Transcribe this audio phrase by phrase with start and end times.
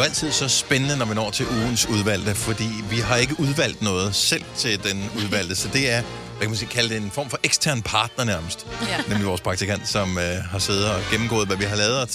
[0.00, 3.82] jo altid så spændende, når vi når til ugens udvalgte, fordi vi har ikke udvalgt
[3.82, 7.10] noget selv til den udvalgte, så det er, hvad kan man sige, kalde det en
[7.10, 8.66] form for ekstern partner nærmest.
[8.88, 8.96] Ja.
[9.08, 12.08] Nemlig vores praktikant, som øh, har siddet og gennemgået, hvad vi har lavet, og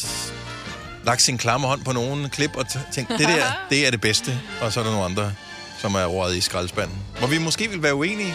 [1.04, 4.39] lagt sin klamme hånd på nogle klip og tænkt, det der, det er det bedste,
[4.61, 5.31] og så er der nogle andre,
[5.79, 6.97] som er røget i skraldespanden.
[7.20, 8.33] Hvor vi måske vil være uenige.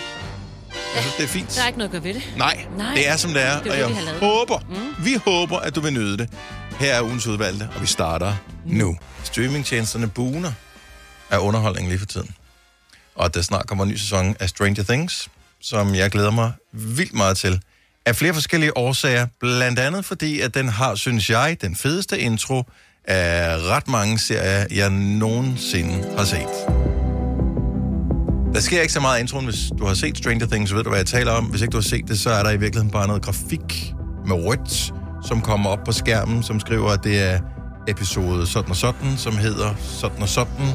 [0.95, 1.57] Jeg synes, det er fint.
[1.57, 2.23] Der er ikke noget at gøre ved det.
[2.37, 2.95] Nej, Nej.
[2.95, 5.05] det er som det er, Det er og det, jeg håber, mm.
[5.05, 6.29] vi håber, at du vil nyde det.
[6.81, 8.35] Her er ugens udvalgte, og vi starter
[8.67, 8.97] nu.
[9.25, 10.53] Streamingtjenesterne buner
[11.31, 12.35] af underholdning lige for tiden.
[13.15, 15.29] Og der snart kommer en ny sæson af Stranger Things,
[15.61, 17.61] som jeg glæder mig vildt meget til.
[18.07, 22.63] Af flere forskellige årsager, blandt andet fordi, at den har, synes jeg, den fedeste intro
[23.05, 26.81] af ret mange serier, jeg nogensinde har set.
[28.55, 30.85] Der sker ikke så meget i introen, hvis du har set Stranger Things, så ved
[30.85, 31.45] du, hvad jeg taler om.
[31.45, 33.93] Hvis ikke du har set det, så er der i virkeligheden bare noget grafik
[34.27, 34.93] med rødt,
[35.27, 37.41] som kommer op på skærmen, som skriver, at det er
[37.91, 40.67] episode sådan og sådan, som hedder sådan og sådan.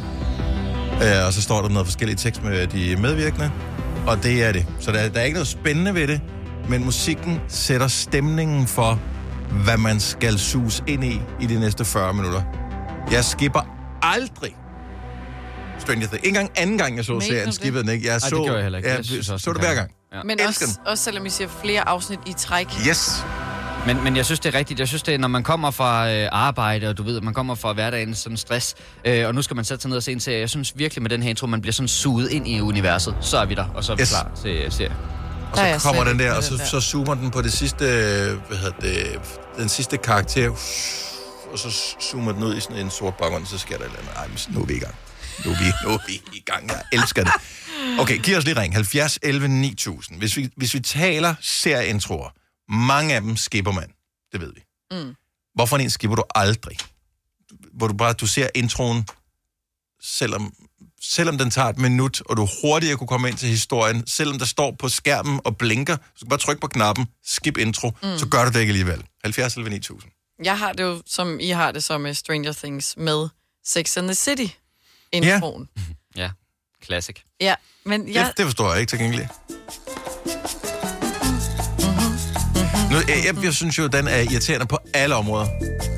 [1.03, 3.51] Øh, og så står der noget forskellige tekst med de medvirkende,
[4.07, 4.65] og det er det.
[4.79, 6.21] Så der, der er ikke noget spændende ved det,
[6.69, 8.99] men musikken sætter stemningen for,
[9.63, 12.41] hvad man skal sus ind i i de næste 40 minutter.
[13.11, 13.61] Jeg skipper
[14.01, 14.55] aldrig
[15.79, 16.13] Stranger Things.
[16.23, 18.05] Ikke engang anden gang, jeg så Mener serien, skippede den ikke.
[18.05, 18.89] Jeg Ej, så, det gjorde jeg heller ikke.
[18.89, 19.91] Jeg, Jeg synes også, så det hver gang.
[20.13, 20.23] Ja.
[20.23, 22.67] Men også, også selvom I ser flere afsnit i træk.
[22.87, 23.25] Yes.
[23.85, 24.79] Men, men jeg synes, det er rigtigt.
[24.79, 27.55] Jeg synes, det er, når man kommer fra øh, arbejde, og du ved, man kommer
[27.55, 30.19] fra hverdagen sådan stress, øh, og nu skal man sætte sig ned og se en
[30.19, 30.39] serie.
[30.39, 33.15] Jeg synes virkelig med den her intro, man bliver sådan suget ind i universet.
[33.21, 34.09] Så er vi der, og så er vi Yes.
[34.09, 34.95] klar til øh, serie.
[35.51, 38.57] Og så kommer den der, og så, så zoomer den på det sidste, øh, hvad
[38.57, 39.19] hedder det,
[39.57, 40.49] den sidste karakter,
[41.51, 43.87] og så zoomer den ud i sådan en sort baggrund, og så sker der et
[43.89, 44.11] eller andet.
[44.15, 44.95] Ej, men nu er vi i gang.
[45.45, 46.67] Nu er vi, nu er vi i gang.
[46.67, 47.31] Jeg elsker det.
[47.99, 48.73] Okay, giv os lige ring.
[48.73, 50.17] 70 11 9000.
[50.19, 52.29] Hvis vi, hvis vi taler serieintroer,
[52.69, 53.91] mange af dem skipper man.
[54.31, 54.61] Det ved vi.
[54.91, 55.15] Mm.
[55.55, 56.77] Hvorfor en skipper du aldrig?
[57.73, 59.07] Hvor du bare, du ser introen,
[60.01, 60.53] selvom,
[61.01, 64.45] selvom den tager et minut, og du hurtigere kunne komme ind til historien, selvom der
[64.45, 68.17] står på skærmen og blinker, så skal du bare trykke på knappen, skip intro, mm.
[68.17, 69.03] så gør du det ikke alligevel.
[69.23, 70.11] 70 11 9000.
[70.43, 73.29] Jeg har det jo, som I har det som med Stranger Things, med
[73.65, 74.47] Sex and the City
[75.11, 75.69] introen.
[76.15, 76.31] Ja,
[76.83, 77.15] classic.
[77.41, 77.45] Ja.
[77.45, 77.55] ja,
[77.85, 78.13] men Ja.
[78.19, 78.27] jeg...
[78.27, 79.27] Det, det forstår jeg ikke til gengæld.
[82.91, 85.47] Nu, jeg, jeg, jeg synes jo, den er irriterende på alle områder.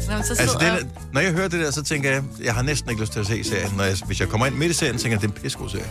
[0.10, 2.90] Jamen, så Altså, det, når jeg hører det der, så tænker jeg, jeg har næsten
[2.90, 3.74] ikke lyst til at se serien.
[3.78, 5.70] Når jeg, hvis jeg kommer ind midt i serien, tænker jeg, det er en pissegod
[5.70, 5.86] serie.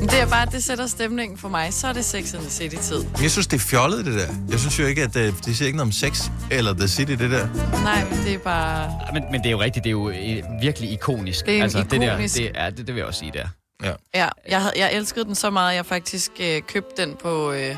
[0.00, 1.74] Men det er bare, at det sætter stemningen for mig.
[1.74, 2.98] Så er det Sex and the City-tid.
[2.98, 4.26] Men Jeg synes, det er fjollet, det der.
[4.50, 7.10] Jeg synes jo ikke, at det, det siger ikke noget om sex eller The City,
[7.12, 7.48] det der.
[7.82, 8.90] Nej, men det er bare...
[9.12, 11.46] Men, men det er jo rigtigt, det er jo øh, virkelig ikonisk.
[11.46, 12.36] Det er altså, Det, der, ikonisk.
[12.36, 13.46] det, er, det, det vil jeg også sige, der.
[13.82, 13.92] Ja.
[14.14, 17.52] Ja, jeg, havde, jeg elskede den så meget, at jeg faktisk øh, købte den på,
[17.52, 17.76] øh,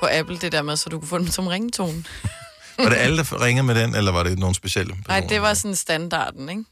[0.00, 2.04] på Apple, det der med, så du kunne få den som ringetone.
[2.78, 5.20] Var det alle, der ringede med den, eller var det nogle specielle personer?
[5.20, 6.64] Nej, det var sådan standarden, ikke?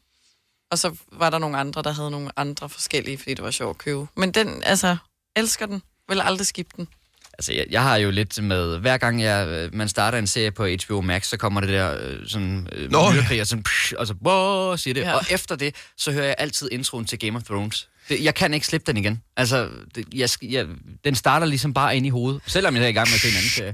[0.70, 3.70] Og så var der nogle andre, der havde nogle andre forskellige, fordi det var sjovt
[3.70, 4.06] at købe.
[4.16, 4.96] Men den, altså,
[5.36, 5.82] elsker den.
[6.08, 6.88] Vil aldrig skifte den.
[7.32, 8.78] Altså, jeg, jeg har jo lidt med...
[8.78, 11.98] Hver gang jeg, øh, man starter en serie på HBO Max, så kommer det der
[12.00, 12.68] øh, sådan...
[12.72, 13.12] Øh, Nå, ja.
[13.12, 13.62] myrekrig, og sådan...
[13.62, 14.14] Psh, og så...
[14.24, 15.00] Wow, siger det.
[15.00, 15.14] Ja.
[15.14, 17.88] Og efter det, så hører jeg altid introen til Game of Thrones.
[18.08, 19.22] Det, jeg kan ikke slippe den igen.
[19.36, 20.66] Altså, det, jeg, jeg,
[21.04, 22.40] den starter ligesom bare ind i hovedet.
[22.46, 23.72] Selvom jeg er i gang med at se en anden serie.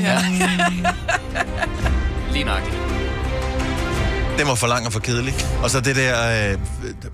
[0.00, 0.22] Ja.
[2.32, 2.62] Lige nok.
[4.38, 5.34] Den var for lang og for kedelig.
[5.62, 6.58] Og så det der øh,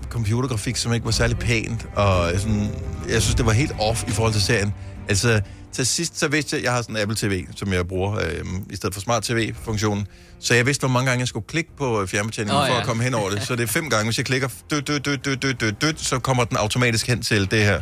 [0.09, 1.85] computergrafik, som ikke var særlig pænt.
[1.95, 2.69] Og sådan,
[3.09, 4.73] jeg synes, det var helt off i forhold til serien.
[5.09, 5.41] Altså,
[5.71, 8.45] til sidst så vidste jeg, jeg har sådan en Apple TV, som jeg bruger øh,
[8.69, 10.07] i stedet for Smart TV-funktionen.
[10.39, 12.79] Så jeg vidste, hvor mange gange jeg skulle klikke på øh, fjernbetjeningen Nå, for ja.
[12.79, 13.43] at komme hen over det.
[13.43, 14.05] Så det er fem gange.
[14.05, 17.21] Hvis jeg klikker død, død, død, død, død, død, død, så kommer den automatisk hen
[17.21, 17.81] til det her.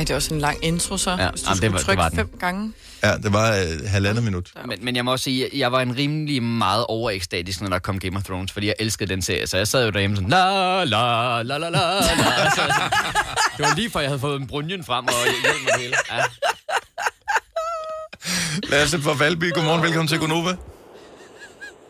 [0.00, 1.10] Ej, det er også en lang intro, så.
[1.10, 2.16] Ja, Hvis du jamen, det var- det trykke var den.
[2.16, 2.72] fem gange.
[3.02, 4.50] Ja, det var øh, halvandet minut.
[4.66, 7.98] Men, men jeg må også sige, jeg var en rimelig meget overekstatisk, når der kom
[7.98, 9.46] Game of Thrones, fordi jeg elskede den serie.
[9.46, 12.02] Så jeg sad jo derhjemme sådan, la, la, la, la, la, la.
[12.02, 12.90] Så jeg sådan,
[13.56, 15.26] det var lige før, jeg havde fået en brunjen frem og og
[15.66, 15.94] det hele.
[16.12, 16.22] Ja.
[18.68, 20.50] Lasse fra Valby, godmorgen, velkommen til Gonova.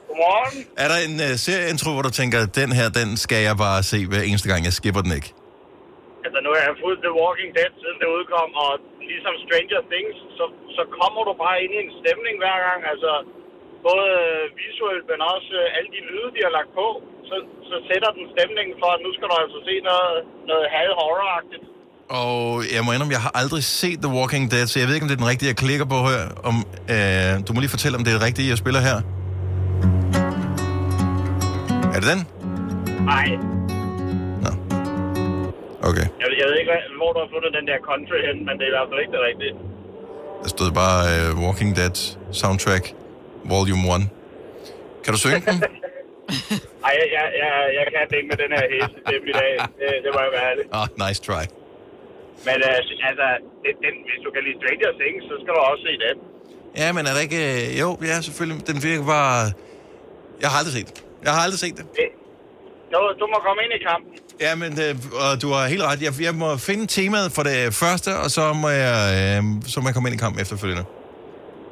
[0.09, 0.65] Godmorgen.
[0.77, 4.07] Er der en uh, serieintro, hvor du tænker, den her, den skal jeg bare se
[4.07, 5.33] hver eneste gang, jeg skipper den ikke?
[6.31, 8.71] Altså, nu har jeg fulgt The Walking Dead, siden det udkom, og
[9.11, 10.45] ligesom Stranger Things, så,
[10.77, 12.81] så kommer du bare ind i en stemning hver gang.
[12.93, 13.13] Altså,
[13.89, 16.87] både øh, visuelt, men også øh, alle de lyde, de har lagt på,
[17.29, 17.37] så,
[17.71, 20.15] så sætter den stemningen for, at nu skal du altså se noget,
[20.51, 21.65] noget halv horroragtigt.
[22.23, 22.37] Og
[22.75, 25.11] jeg må indrømme, jeg har aldrig set The Walking Dead, så jeg ved ikke, om
[25.11, 26.23] det er den rigtige, jeg klikker på her.
[26.49, 26.57] Om,
[26.95, 28.97] øh, du må lige fortælle, om det er det rigtige, jeg spiller her.
[31.95, 32.21] Er det den?
[33.13, 33.29] Nej.
[35.91, 36.07] Okay.
[36.21, 38.71] jeg, jeg ved ikke, hvor du har fundet den der country hen, men det er
[38.73, 39.55] i hvert fald ikke det rigtige.
[40.43, 41.97] Der stod bare øh, Walking Dead
[42.41, 42.85] soundtrack.
[43.53, 44.09] Volume 1.
[45.05, 45.57] Kan du synge den?
[46.87, 49.53] Ej, jeg, jeg, jeg, jeg kan det ikke med den her heste stemme i dag.
[49.81, 50.65] Det, det må jeg være ærlig.
[50.79, 51.45] Ah, nice try.
[52.47, 53.27] Men øh, altså,
[53.63, 56.17] det, den, hvis du kan lide Stranger Things, så skal du også se den.
[56.81, 57.43] Ja, men er der ikke...
[57.53, 58.59] øh, Jo, ja, selvfølgelig.
[58.71, 59.39] Den virker bare...
[60.43, 60.99] Jeg har aldrig set det.
[61.27, 61.85] Jeg har aldrig set det.
[62.01, 62.09] det
[62.93, 64.13] du, du må komme ind i kampen.
[64.45, 64.93] Ja, men øh,
[65.25, 66.01] og du har helt ret.
[66.07, 69.41] Jeg, jeg må finde temaet for det første, og så må jeg, øh,
[69.73, 70.85] så må jeg komme ind i kampen efterfølgende.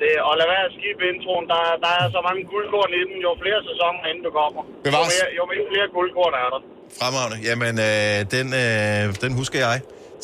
[0.03, 1.45] Det, og lad være at skibe introen.
[1.53, 3.17] Der, der er så mange guldkorn i den.
[3.27, 4.63] Jo flere sæsoner, inden du kommer.
[4.87, 6.61] Jo, mere, jo mere flere guldkorn er der.
[6.99, 7.39] Fremragende.
[7.49, 9.77] Jamen, øh, den, øh, den husker jeg.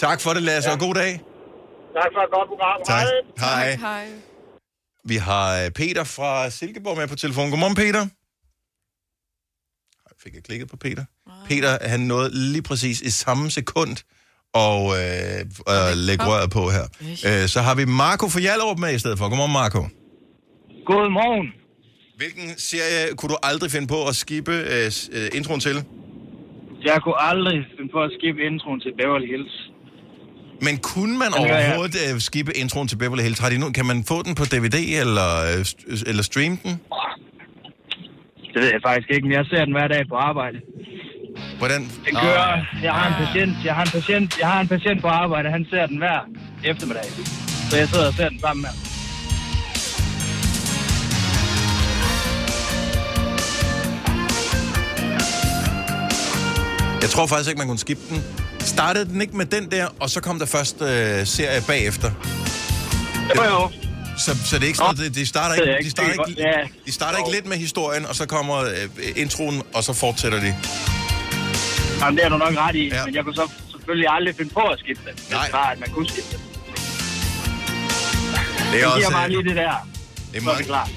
[0.04, 0.74] Tak for det, Lasse, ja.
[0.74, 1.12] og god dag.
[1.98, 2.78] Tak for et godt program.
[2.92, 3.04] Tak.
[3.44, 3.54] Hej.
[3.64, 3.76] Hej.
[3.88, 4.04] Hej.
[5.10, 7.50] Vi har øh, Peter fra Silkeborg med på telefon.
[7.50, 8.02] Godmorgen, Peter.
[10.22, 11.04] Fik jeg klikket på Peter?
[11.48, 13.96] Peter, han nåede lige præcis i samme sekund
[14.54, 15.40] og, øh,
[15.76, 16.84] at lægge røret på her.
[17.28, 19.28] Øh, så har vi Marco fra Hjallerup med i stedet for.
[19.28, 19.82] Godmorgen, Marco.
[20.90, 21.48] Godmorgen.
[22.16, 24.86] Hvilken serie kunne du aldrig finde på at skippe øh,
[25.16, 25.76] øh, introen til?
[26.84, 29.54] Jeg kunne aldrig finde på at skibe introen til Beverly Hills.
[30.66, 33.38] Men kunne man overhovedet øh, skippe introen til Beverly Hills?
[33.38, 36.72] Har de nu, kan man få den på DVD eller, øh, eller streame den?
[38.52, 40.58] Det ved jeg faktisk ikke, men jeg ser den hver dag på arbejde.
[41.58, 41.80] Hvordan?
[41.80, 42.64] Den kører.
[42.82, 45.66] Jeg har en patient, jeg har en patient, jeg har en patient på arbejde, han
[45.70, 46.18] ser den hver
[46.64, 47.04] eftermiddag.
[47.70, 48.78] Så jeg sidder og ser den sammen med ham.
[57.02, 58.24] Jeg tror faktisk ikke, man kunne skippe den.
[58.60, 62.10] Startede den ikke med den der, og så kom der først øh, serie bagefter?
[63.36, 63.70] Jo, jo.
[64.18, 66.72] Så, så det er ikke sådan, noget, de, starter Det ikke, de starter Det ikke,
[66.86, 68.68] de starter ikke lidt med historien, og så kommer øh,
[69.16, 70.54] introen, og så fortsætter de.
[72.00, 73.04] Jamen, det er du nok ret i, Ja.
[73.04, 75.14] men jeg kunne så selvfølgelig aldrig finde på at skifte den.
[75.30, 75.44] Nej.
[75.44, 76.40] Det var, at man kunne skifte den.
[78.72, 79.88] Det er Det også giver bare øh, lige det der,
[80.32, 80.88] det er så er mange, klar.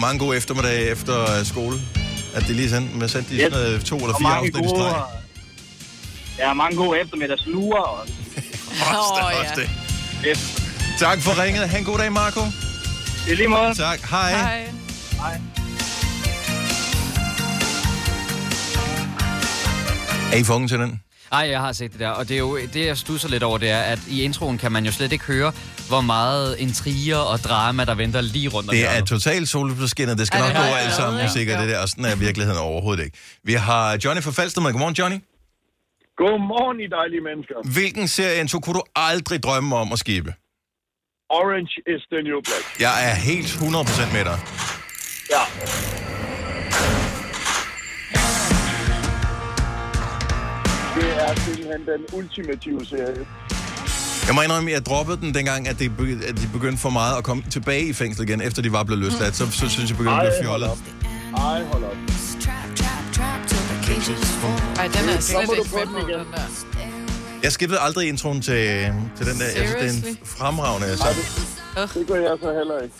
[0.00, 1.76] mange gode eftermiddage efter øh, skole,
[2.34, 3.40] at det lige sendte, med sendt de Yes.
[3.42, 5.02] sådan, noget, to eller Og fire mange afsnit i streg.
[6.38, 8.12] ja, mange gode eftermiddagslurer også.
[8.80, 9.60] Også det, Åh, også ja.
[9.62, 10.30] det.
[10.30, 10.62] Efter.
[10.98, 11.68] Tak for ringet.
[11.68, 12.40] Ha' en god dag, Marco.
[13.30, 13.74] I lige måde.
[13.74, 13.98] Tak.
[14.10, 14.30] Hej.
[14.30, 14.66] Hej.
[15.12, 15.40] Hej.
[20.32, 21.02] Er I unge til den?
[21.32, 23.58] Ej, jeg har set det der, og det er jo det, jeg stusser lidt over,
[23.58, 25.52] det er, at i introen kan man jo slet ikke høre,
[25.88, 30.18] hvor meget intriger og drama, der venter lige rundt om Det er totalt solskinnet.
[30.18, 31.32] Det skal nok gå alt sammen, ikke?
[31.32, 31.78] sikkert det der.
[31.82, 33.18] Og sådan er virkeligheden overhovedet ikke.
[33.44, 34.72] Vi har Johnny fra Falster med.
[34.72, 35.18] Godmorgen, Johnny.
[36.16, 37.54] Godmorgen, I dejlige mennesker.
[37.72, 40.34] Hvilken serie intro kunne du aldrig drømme om at skibe?
[41.30, 42.80] Orange is the new black.
[42.80, 44.38] Jeg er helt 100% med dig.
[45.30, 45.42] Ja.
[51.30, 53.26] Er simpelthen den ultimative serie.
[54.26, 57.16] Jeg må indrømme, at jeg droppede den dengang, at, begy- at de begyndte for meget
[57.18, 59.36] at komme tilbage i fængsel igen, efter de var blevet løsladt.
[59.36, 60.70] Så, så synes jeg, begyndte at blive Ej, hold fjollet.
[60.70, 60.78] op.
[61.36, 61.96] Ej, hold op.
[64.78, 66.18] Ej, den er slet ikke få med den på, igen.
[66.18, 66.40] den der.
[67.42, 69.44] Jeg skippede aldrig introen til, til den der.
[69.56, 71.16] Jeg synes, det er en fremragende sang.
[71.94, 72.94] Det gør jeg så heller ikke.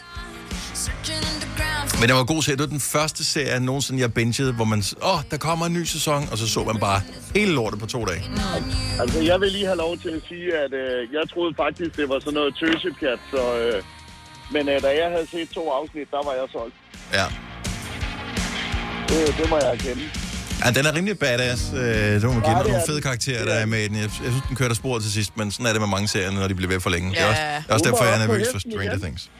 [2.00, 2.56] Men det var en god serie.
[2.56, 4.82] Det var den første serie, nogensinde jeg bingede, hvor man...
[5.02, 7.00] Åh, oh, der kommer en ny sæson, og så så man bare
[7.34, 8.22] hele lortet på to dage.
[9.00, 12.08] Altså, jeg vil lige have lov til at sige, at øh, jeg troede faktisk, det
[12.08, 13.42] var sådan noget tøsepjat, så...
[13.58, 13.82] Øh,
[14.52, 16.74] men øh, da jeg havde set to afsnit, der var jeg solgt.
[17.18, 17.26] Ja.
[19.08, 20.02] Det, det må jeg erkende.
[20.64, 21.62] Ja, den er rimelig badass.
[21.74, 23.96] Øh, det må man give Ja, ja, nogle fede karakterer, der er med i den.
[23.96, 26.08] Jeg, jeg synes, den kørte af sporet til sidst, men sådan er det med mange
[26.08, 27.10] serier, når de bliver ved for længe.
[27.10, 27.56] Det er også, Ja.
[27.56, 28.98] det er også derfor, jeg er nervøs for Stranger.
[28.98, 29.30] Things.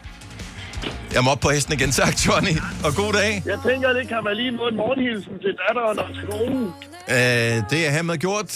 [1.15, 2.55] Jeg må op på hesten igen, tak Johnny.
[2.85, 3.43] Og god dag.
[3.47, 6.65] Jeg tænker, det kan være lige noget en morgenhilsen til datteren og til konen.
[7.09, 8.51] Øh, det er hermed gjort.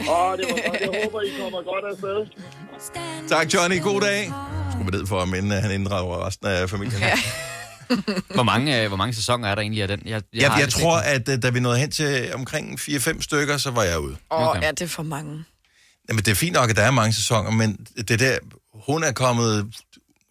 [0.00, 0.80] Åh, det var godt.
[0.80, 2.18] Jeg håber, I kommer godt afsted.
[3.28, 4.32] Tak Johnny, god dag.
[4.70, 7.00] Skulle man ned for ham, inden han inddrager resten af familien.
[7.00, 7.18] Ja.
[8.34, 10.00] Hvor mange, øh, hvor mange sæsoner er der egentlig af den?
[10.04, 11.04] Jeg, jeg, Jeg, jeg tror, den.
[11.06, 14.16] at øh, da vi nåede hen til omkring 4-5 stykker, så var jeg ude.
[14.30, 14.62] Åh, Okay.
[14.62, 15.44] ja, det er for mange.
[16.08, 18.38] Jamen, det er fint nok, at der er mange sæsoner, men det der,
[18.86, 19.66] hun er kommet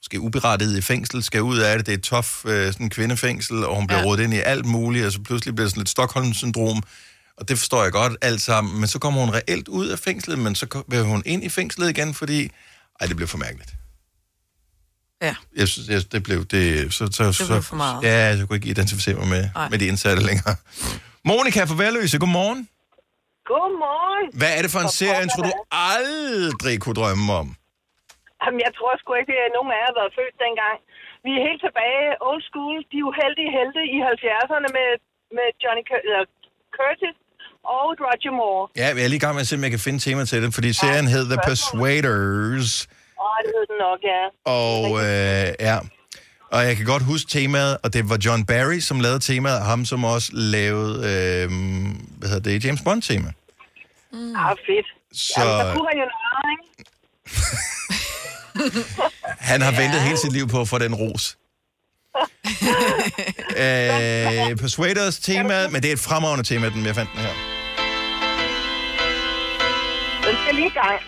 [0.07, 3.65] måske uberettiget i fængsel, skal ud af det, det er et tof øh, sådan kvindefængsel,
[3.65, 4.05] og hun bliver ja.
[4.05, 6.83] Rådet ind i alt muligt, og så pludselig bliver det sådan lidt Stockholm-syndrom,
[7.37, 10.39] og det forstår jeg godt alt sammen, men så kommer hun reelt ud af fængslet,
[10.39, 12.49] men så vil hun ind i fængslet igen, fordi,
[13.01, 13.73] ej, det blev for mærkeligt.
[15.21, 15.35] Ja.
[15.55, 18.03] Jeg synes, jeg, det blev, det, så, så, Det så, blev for meget.
[18.03, 20.55] Ja, jeg kunne ikke identificere mig med, med de indsatte længere.
[21.25, 22.67] Monika fra Værløse, godmorgen.
[23.45, 24.37] Godmorgen.
[24.37, 27.55] Hvad er det for en For serie, du aldrig kunne drømme om?
[28.47, 30.77] Jamen, jeg tror sgu ikke, at nogen af jer har været født dengang.
[31.25, 32.77] Vi er helt tilbage old school.
[32.93, 34.89] De uheldige helte i 70'erne med,
[35.37, 36.23] med Johnny Cur- eller
[36.77, 37.15] Curtis
[37.75, 38.63] og Roger Moore.
[38.81, 40.37] Ja, jeg er lige i gang med at se, om jeg kan finde tema til
[40.43, 41.39] det, fordi serien hed The.
[41.49, 42.71] Persuaders,
[43.23, 44.23] Åh, det hed den nok, ja.
[44.61, 45.77] og øh, ja.
[46.55, 49.65] Og jeg kan godt huske temaet, og det var John Barry, som lavede temaet, og
[49.65, 51.45] ham som også lavede, øh,
[52.19, 53.29] hvad hedder det, James Bond-tema.
[54.13, 54.35] Mm.
[54.35, 54.87] Ah, fedt.
[55.13, 56.65] Så Jamen, der kunne han jo noget, ikke?
[59.39, 61.37] han har ventet hele sit liv på at få den ros.
[63.63, 67.33] øh, Persuaders tema, men det er et fremragende tema, den jeg fandt den her.
[70.27, 70.99] Den skal lige i gang.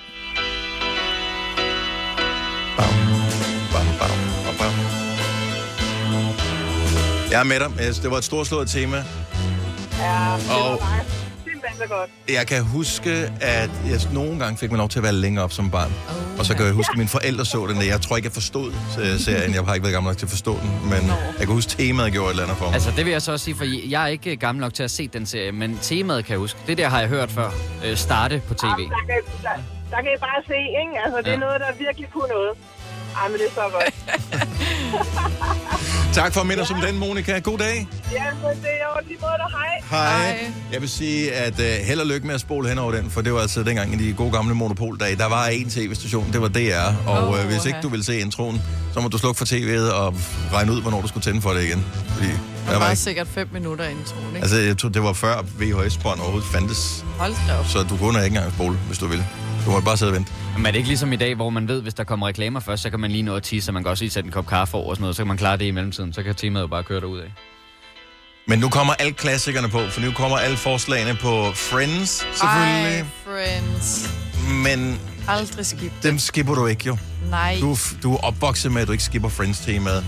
[2.78, 2.94] Bam,
[3.74, 4.10] bam, bam,
[4.46, 4.74] bam, bam.
[7.32, 7.70] Jeg er med dig.
[8.04, 8.98] Det var et storslået tema.
[8.98, 9.04] Ja,
[10.40, 11.06] det Og- var
[11.70, 12.10] simpelthen så godt.
[12.38, 13.12] Jeg kan huske,
[13.42, 15.94] at jeg nogle gange fik man lov til at være længere op som barn.
[16.40, 17.88] Og så kan jeg huske, at mine forældre så den.
[17.88, 18.72] Jeg tror ikke, jeg forstod
[19.02, 19.54] øh, serien.
[19.54, 20.70] Jeg har ikke været gammel nok til at forstå den.
[20.84, 21.02] Men
[21.40, 22.74] jeg kan huske, temaet gjorde et eller andet for mig.
[22.74, 24.92] Altså, det vil jeg så også sige, for jeg er ikke gammel nok til at
[24.92, 26.60] se den serie, men temaet kan jeg huske.
[26.68, 27.50] Det der har jeg hørt før
[27.86, 28.66] øh, starte på tv.
[28.66, 29.50] Jamen, der, kan, der,
[29.92, 30.94] der kan I bare se, ikke?
[31.06, 31.38] Altså, det er Ja.
[31.38, 32.52] noget, der virkelig kunne noget.
[33.22, 33.94] Ej, men det er så godt.
[36.14, 37.40] Tak for at minde os om den, Monika.
[37.40, 37.88] God dag.
[38.12, 39.58] ja, men det er jo lige måde, der
[39.90, 40.08] hej.
[40.28, 40.52] Hej.
[40.74, 43.22] Jeg vil sige, at uh, held og lykke med at spole hen over den, for
[43.22, 45.16] det var altså dengang i de gode gamle monopoldage.
[45.16, 47.82] Der var én tv-station, det var DR, og Åh, uh, hvis ikke ja.
[47.82, 48.62] du vil se introen,
[48.94, 50.16] så må du slukke for tv'et og
[50.54, 51.86] regne ud, hvornår du skulle tænde for det igen.
[52.08, 53.02] Fordi Det der var var ikke...
[53.02, 54.40] sikkert fem minutter introen, ikke?
[54.42, 57.66] Altså, jeg tror, det var før VHS-bånd overhovedet fandtes, Hold da op.
[57.68, 59.26] så du kunne ikke engang spole, hvis du ville.
[59.66, 60.32] Du må bare sidde og vente.
[60.58, 62.84] Men er det ikke ligesom i dag, hvor man ved, hvis der kommer reklamer først,
[62.84, 64.48] så kan man lige nå at tisse, så man kan også lige sætte en kop
[64.48, 66.14] kaffe over og sådan noget, så kan man klare det i mellemtiden.
[66.14, 67.34] Så kan temaet jo bare køre derud af.
[68.48, 73.00] Men nu kommer alle klassikerne på, for nu kommer alle forslagene på Friends, selvfølgelig.
[73.00, 74.14] Ej, friends.
[74.64, 75.92] Men Aldrig skib.
[76.04, 76.98] dem skipper du ikke, jo.
[77.30, 80.04] Nej, Du, du er opvokset med, at du ikke skipper Friends-temaet.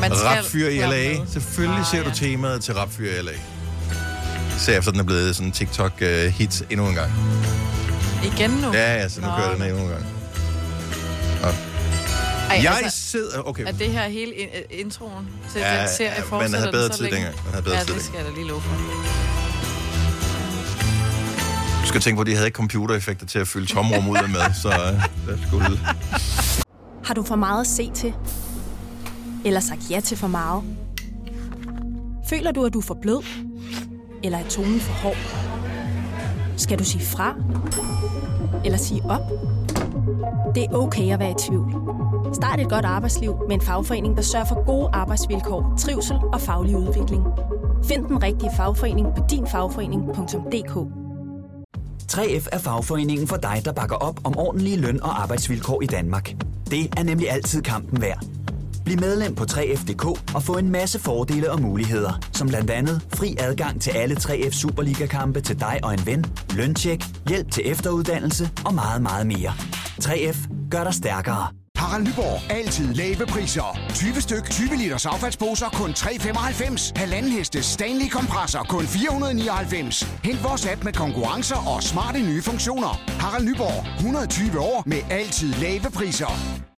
[0.00, 1.26] man skal Rapfyr i LA.
[1.26, 2.14] Selvfølgelig Ah, ser du ja.
[2.14, 3.30] temaet til Rapfyr i LA.
[4.56, 7.12] Især efter den er blevet sådan en TikTok-hit endnu en gang.
[8.24, 8.72] Igen nu?
[8.72, 10.04] Ja, ja, så nu Nå, kører den endnu en gang.
[12.50, 13.42] Ej, Jeg altså, sidder...
[13.42, 13.66] Okay.
[13.66, 16.72] er det her hele in- øh, introen til Ja, den serie ja, man fortsætter havde
[16.72, 17.16] bedre tid længe?
[17.16, 17.36] dengang.
[17.44, 18.74] Man havde bedre ja, tid det skal jeg da lige love for.
[21.82, 24.54] Du skal tænke på, at de havde ikke computereffekter til at fylde tomrum ud med,
[24.62, 24.74] så øh,
[25.26, 25.80] der skulle...
[27.04, 28.14] Har du for meget at se til?
[29.44, 30.62] Eller sagt ja til for meget?
[32.28, 33.22] Føler du, at du er for blød?
[34.24, 35.16] Eller er tonen for hård?
[36.56, 37.34] Skal du sige fra?
[38.68, 39.20] Eller sige op?
[40.54, 41.74] Det er okay at være i tvivl.
[42.34, 46.76] Start et godt arbejdsliv med en fagforening, der sørger for gode arbejdsvilkår, trivsel og faglig
[46.76, 47.24] udvikling.
[47.84, 50.76] Find den rigtige fagforening på dinfagforening.dk
[52.12, 56.34] 3F er fagforeningen for dig, der bakker op om ordentlige løn- og arbejdsvilkår i Danmark.
[56.70, 58.37] Det er nemlig altid kampen værd.
[58.88, 60.04] Bliv medlem på 3F.dk
[60.34, 64.50] og få en masse fordele og muligheder, som blandt andet fri adgang til alle 3F
[64.50, 66.24] Superliga-kampe til dig og en ven,
[66.56, 69.52] løntjek, hjælp til efteruddannelse og meget, meget mere.
[70.04, 71.46] 3F gør dig stærkere.
[71.76, 72.50] Harald Nyborg.
[72.50, 73.78] Altid lave priser.
[73.94, 76.92] 20 styk, 20 liters affaldsposer kun 3,95.
[76.96, 80.02] Halvanden heste Stanley kompresser kun 499.
[80.24, 83.00] Hent vores app med konkurrencer og smarte nye funktioner.
[83.20, 83.96] Harald Nyborg.
[83.96, 86.32] 120 år med altid lave priser.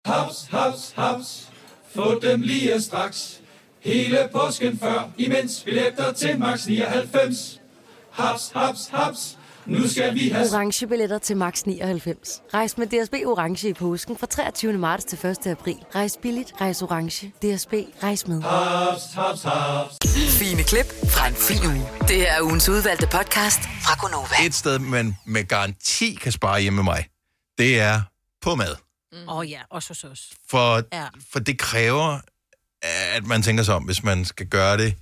[0.06, 1.49] Haps, haps, haps.
[1.94, 3.40] Få dem lige straks.
[3.80, 7.60] Hele påsken før, imens billetter til max 99.
[8.10, 9.36] Haps, haps, haps.
[9.66, 12.42] Nu skal vi have orange billetter til max 99.
[12.54, 14.72] Rejs med DSB orange i påsken fra 23.
[14.72, 15.46] marts til 1.
[15.46, 15.76] april.
[15.94, 17.26] Rejs billigt, rejs orange.
[17.42, 18.42] DSB rejs med.
[18.42, 19.98] haps, haps, haps.
[20.38, 21.88] Fine klip fra en fin uge.
[22.08, 24.46] Det her er ugens udvalgte podcast fra Gonova.
[24.46, 27.04] Et sted, man med garanti kan spare hjemme med mig,
[27.58, 28.00] det er
[28.42, 28.89] på mad.
[29.12, 30.30] Åh oh, ja, også hos os.
[30.48, 31.06] For, Ja.
[31.32, 32.18] for det kræver,
[32.82, 34.94] at man tænker sig om, hvis man skal gøre det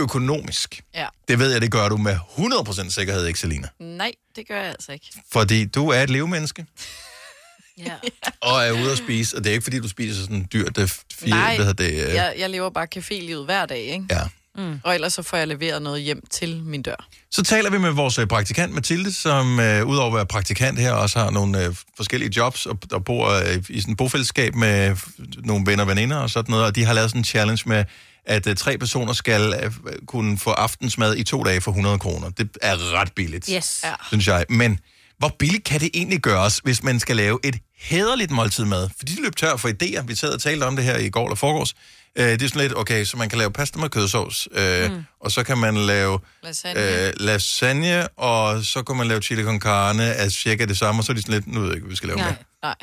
[0.00, 0.82] økonomisk.
[0.94, 1.06] Ja.
[1.28, 3.68] Det ved jeg, det gør du med 100% sikkerhed, ikke Selina?
[3.80, 5.06] Nej, det gør jeg altså ikke.
[5.32, 6.66] Fordi du er et levemenneske,
[7.86, 7.94] Ja.
[8.40, 10.82] og er ude at spise, og det er ikke, fordi du spiser sådan dyrt, det
[10.82, 14.06] er fire, Nej, hvad det, øh, jeg, jeg lever bare cafélivet hver dag, ikke?
[14.10, 14.28] Ja.
[14.56, 14.80] Mm.
[14.84, 17.08] Og ellers så får jeg leveret noget hjem til min dør.
[17.30, 20.92] Så taler vi med vores øh, praktikant Mathilde, som øh, udover at være praktikant her,
[20.92, 24.96] også har nogle øh, forskellige jobs og, og bor øh, i sådan et bofællesskab med
[25.44, 27.84] nogle venner og veninder og sådan noget, og de har lavet sådan en challenge med,
[28.26, 29.72] at øh, tre personer skal øh,
[30.06, 32.30] kunne få aftensmad i to dage for 100 kroner.
[32.30, 33.84] Det er ret billigt, Yes.
[34.08, 34.44] Synes jeg.
[34.48, 34.78] Men
[35.18, 38.88] hvor billigt kan det egentlig gøres, hvis man skal lave et hederligt måltid mad?
[38.98, 40.02] Fordi de løb tør for idéer.
[40.02, 41.74] Vi sad og talte om det her i går eller forgårs.
[42.18, 45.04] Øh, det er sådan lidt, okay, så man kan lave pasta med kødsovs, øh, mm.
[45.20, 47.06] og så kan man lave Lasagne.
[47.06, 51.04] øh, lasagne, og så kan man lave chili con carne af cirka det samme, og
[51.04, 52.28] så er de sådan lidt, nu ved jeg ikke, hvad vi skal lave Nej.
[52.28, 52.36] med.
[52.62, 52.74] Nej.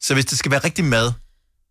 [0.00, 1.12] Så hvis det skal være rigtig mad,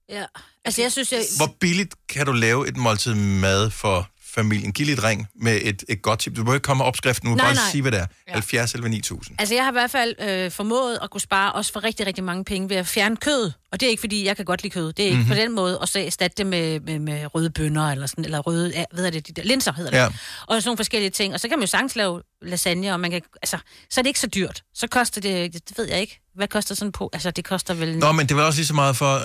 [0.10, 0.26] Ja.
[0.66, 1.22] Altså, jeg synes, jeg...
[1.38, 4.72] hvor billigt kan du lave et måltid mad for familien.
[4.72, 6.36] Giv lidt ring med et, et godt tip.
[6.36, 7.64] Du behøver ikke komme med opskriften nu, Nej, bare nej.
[7.72, 8.06] sige, hvad det er.
[8.28, 8.34] Ja.
[8.34, 9.36] 70 eller 9000.
[9.40, 12.24] Altså, jeg har i hvert fald øh, formået at kunne spare også for rigtig, rigtig
[12.24, 13.52] mange penge ved at fjerne kød.
[13.72, 14.94] Og det er ikke, fordi jeg kan godt lide kød.
[14.94, 15.20] Det er ikke Mhm.
[15.20, 15.36] mm-hmm.
[15.38, 15.80] på den måde.
[15.80, 19.06] Og så erstatte det med, med, med røde bønner, eller, sådan, eller røde, ja, hvad
[19.06, 19.98] er det, de der, linser hedder det.
[19.98, 20.06] Ja.
[20.06, 20.14] Og
[20.50, 21.34] sådan nogle forskellige ting.
[21.34, 23.58] Og så kan man jo sagtens lave lasagne, og man kan, altså,
[23.90, 24.64] så er det ikke så dyrt.
[24.74, 27.10] Så koster det, det ved jeg ikke, hvad koster sådan på?
[27.14, 29.20] Altså, det koster vel Nå, men det var også lige så meget for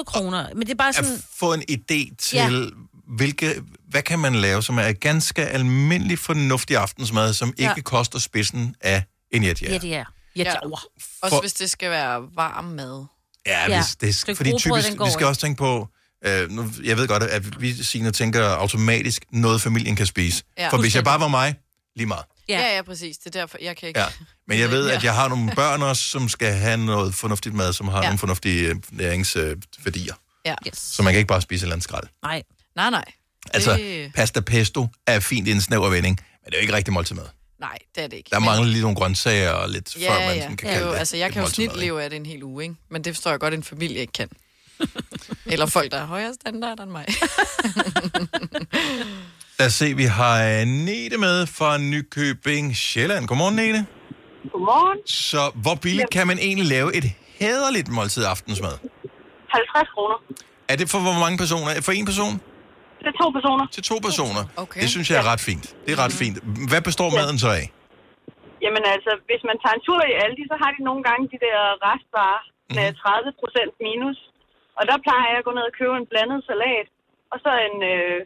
[0.00, 0.46] 20-30 kroner.
[0.54, 1.12] Men det er bare sådan...
[1.12, 2.48] at få en idé til, Ja.
[3.16, 7.70] Hvilke, hvad kan man lave, som er ganske almindelig fornuftig aftensmad, som Ja.
[7.70, 9.72] ikke koster spidsen af en jetjager.
[9.72, 10.04] Ja, det er.
[10.36, 10.54] Ja.
[11.22, 13.06] Også hvis det skal være varm mad.
[13.46, 13.82] Ja, Ja.
[13.82, 15.88] hvis det, Stykke fordi typisk, vi skal også tænke på,
[16.26, 20.42] øh, nu, jeg ved godt, at vi Signe, tænker automatisk noget, familien kan spise.
[20.58, 20.68] Ja.
[20.68, 21.54] For hvis jeg bare var mig,
[21.96, 22.24] lige meget.
[22.48, 23.18] Ja, ja, ja præcis.
[23.18, 24.00] Det er derfor, jeg kan ikke...
[24.00, 24.06] Ja.
[24.48, 27.72] Men jeg ved, at jeg har nogle børn også, som skal have noget fornuftigt mad,
[27.72, 28.02] som har Ja.
[28.02, 28.06] ja.
[28.08, 30.14] nogle fornuftige øh, næringsværdier.
[30.44, 30.54] Ja.
[30.68, 30.78] Yes.
[30.78, 32.06] Så man kan ikke bare spise et eller andet skrald.
[32.22, 32.42] Nej.
[32.80, 33.04] Nej, nej.
[33.54, 36.72] Altså, Det- pasta pesto er fint i en snæver vending, men det er jo ikke
[36.74, 37.24] rigtig måltid mad.
[37.60, 38.28] Nej, det er det ikke.
[38.32, 40.42] Der mangler lige nogle grøntsager og lidt, Ja, før man ja.
[40.42, 42.26] sådan kan ja, kalde jo, det altså, jeg kan jo snit leve af det en
[42.26, 42.74] hel uge, ikke?
[42.90, 44.28] Men det forstår jeg godt, at en familie ikke kan.
[45.52, 47.06] Eller folk, der har højere standard end mig.
[49.58, 53.26] Lad os se, vi har Nete med fra Nykøbing Sjælland.
[53.26, 53.86] Godmorgen, Nete.
[54.52, 54.98] Godmorgen.
[55.06, 57.04] Så hvor billigt kan man egentlig lave et
[57.38, 58.72] hæderligt måltid aftensmad?
[59.48, 60.14] 50 kroner.
[60.68, 61.80] Er det for hvor mange personer?
[61.80, 62.40] For en person?
[63.06, 63.64] Til to personer.
[63.76, 64.42] Til to personer?
[64.64, 64.80] Okay.
[64.82, 65.66] Det synes jeg er ret fint.
[65.86, 66.36] Det er ret fint.
[66.70, 67.16] Hvad består Ja.
[67.20, 67.66] maden så af?
[68.64, 71.38] Jamen altså, hvis man tager en tur i Aldi, så har de nogle gange de
[71.46, 72.42] der restvarer
[72.76, 74.18] med 30 procent minus.
[74.78, 76.86] Og der plejer jeg at gå ned og købe en blandet salat.
[77.32, 78.18] Og så en, øh,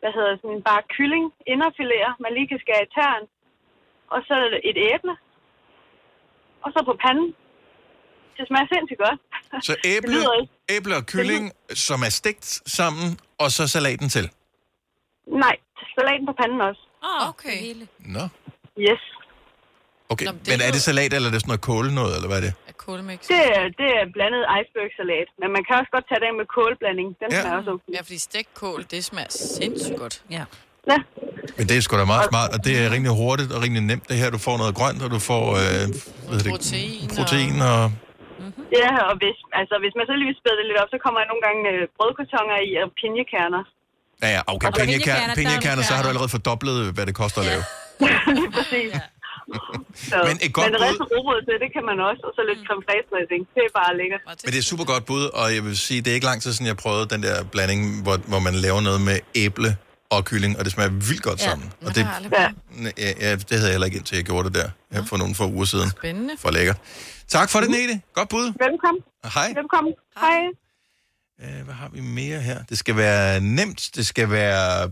[0.00, 3.22] hvad hedder sådan en bare kylling, inderfiléer, man lige kan skære i tern.
[4.14, 4.34] Og så
[4.70, 5.14] et æble.
[6.64, 7.28] Og så på panden.
[8.36, 9.18] Det smager sindssygt godt.
[9.68, 10.16] Så æble,
[10.76, 11.44] æble og kylling,
[11.86, 12.46] som er stegt
[12.78, 14.30] sammen, og så salaten til.
[15.44, 15.56] Nej,
[15.98, 16.82] salaten på panden også.
[17.02, 17.58] Oh, okay.
[18.16, 18.24] Nå.
[18.86, 19.02] Yes.
[20.12, 22.28] Okay, Nå, men, men er det salat, eller er det sådan noget kåle noget, eller
[22.28, 22.54] hvad er det?
[22.86, 23.18] Kålemix.
[23.34, 25.28] Det er, det er blandet iceberg-salat.
[25.40, 27.08] Men man kan også godt tage det med kålblanding.
[27.22, 27.40] Den Ja.
[27.40, 27.90] smager også okay.
[27.96, 30.22] Ja, fordi stegt kål, det smager sindssygt godt.
[30.30, 30.44] Ja.
[31.58, 34.08] Men det er sgu da meget smart, og det er rimelig hurtigt og rimelig nemt
[34.08, 34.30] det her.
[34.30, 35.78] Du får noget grønt, og du får øh, hvad
[36.30, 36.50] hedder det?
[36.50, 37.08] Protein.
[37.18, 37.92] protein og...
[38.80, 41.18] Ja, og hvis, altså, hvis man så lige vil spæde det lidt op, så kommer
[41.20, 43.62] der nogle gange øh, brødkartoner i og pinjekerner.
[44.22, 44.68] Ja, ja, okay.
[44.80, 47.62] Pinjekerner, pinjekerner, så har du er allerede fordoblet, hvad det koster at lave.
[48.40, 48.90] lige præcis.
[50.10, 50.80] Så, Men et godt men
[51.26, 53.42] bud- til, det kan man også, og så lidt creme fraiche dressing.
[53.54, 54.20] Det er bare lækkert.
[54.44, 56.50] Men det er super godt bud, og jeg vil sige, det er ikke lang tid
[56.52, 59.70] siden, jeg prøvede den der blanding, hvor, hvor man laver noget med æble
[60.10, 61.72] og kylling, og det smager vildt godt sammen.
[61.80, 62.00] Og det,
[62.32, 62.50] Ja.
[62.98, 65.34] ja, ja, det havde jeg heller ikke indtil jeg gjorde det der her for nogle
[65.34, 65.90] få uger siden.
[65.90, 66.34] Spændende.
[66.38, 66.76] For lækkert.
[67.28, 68.00] Tak for det, Nete.
[68.14, 68.44] Godt bud.
[68.44, 69.02] Velkommen.
[69.34, 69.52] Hej.
[69.56, 69.94] Velkommen.
[70.20, 70.40] Hej.
[71.58, 72.62] Øh, hvad har vi mere her?
[72.64, 74.86] Det skal være nemt, det skal være,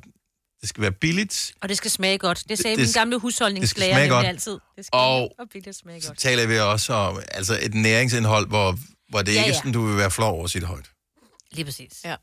[0.61, 2.45] det skal være billigt, Og det skal smage godt.
[2.49, 4.27] Det sagde Det- min gamle det skal husholdningslærer smage nemlig godt.
[4.27, 4.53] altid.
[4.77, 6.19] Det skal Og- og billigt smage så godt.
[6.19, 9.55] taler vi også om altså et næringsindhold, hvor, hvor det Ja, ikke er ja.
[9.59, 10.91] sådan, du vil være flov over det højt.
[11.53, 11.93] Lige præcis.
[12.05, 12.15] Ja.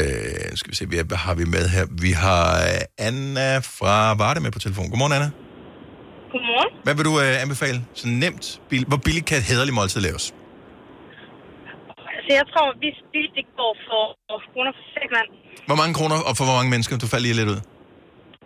[0.00, 1.84] Øh, skal vi se, hvad har vi med her?
[2.06, 4.86] Vi har øh, Anna fra Varde med på telefon.
[4.90, 5.30] Godmorgen, Anna.
[6.32, 6.70] Godmorgen.
[6.84, 7.78] Hvad vil du øh, anbefale?
[8.00, 8.44] Så nemt.
[8.70, 10.24] Bil- hvor billigt kan et hederligt måltid laves?
[12.16, 14.02] Altså, jeg tror, vi spiste i går for
[14.52, 15.28] kroner for seks mand.
[15.68, 16.92] Hvor mange kroner, og for hvor mange mennesker?
[17.04, 17.60] Du faldt lige lidt ud.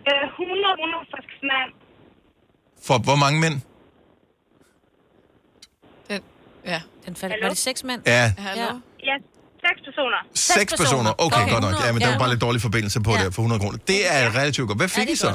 [0.09, 1.69] Øh, 100 kroner for seks mand.
[2.87, 3.55] For hvor mange mænd?
[6.09, 6.21] Den,
[6.73, 6.79] ja.
[7.05, 7.35] Den faldt.
[7.43, 8.01] Var det seks mand?
[8.15, 8.25] Ja.
[8.37, 8.69] Hallo?
[9.09, 9.15] Ja,
[9.65, 10.19] seks personer.
[10.53, 11.11] Seks personer.
[11.25, 11.73] Okay, okay, godt nok.
[11.85, 13.17] Ja, men der var bare lidt dårlig forbindelse på Ja.
[13.17, 13.23] ja.
[13.25, 13.77] der for 100 kroner.
[13.93, 14.79] Det er relativt godt.
[14.83, 15.31] Hvad fik I så?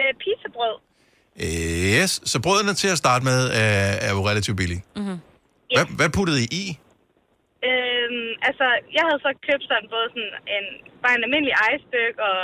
[0.00, 0.76] Øh, pizzabrød.
[2.00, 4.82] Yes, så brødene til at starte med er, er jo relativt billige.
[4.98, 5.18] Mm-hmm.
[5.76, 6.64] Hvad, hvad puttede I i?
[7.68, 8.66] Øhm, altså,
[8.96, 10.64] jeg havde så købt sådan både sådan en,
[11.02, 12.40] bare en almindelig iceberg og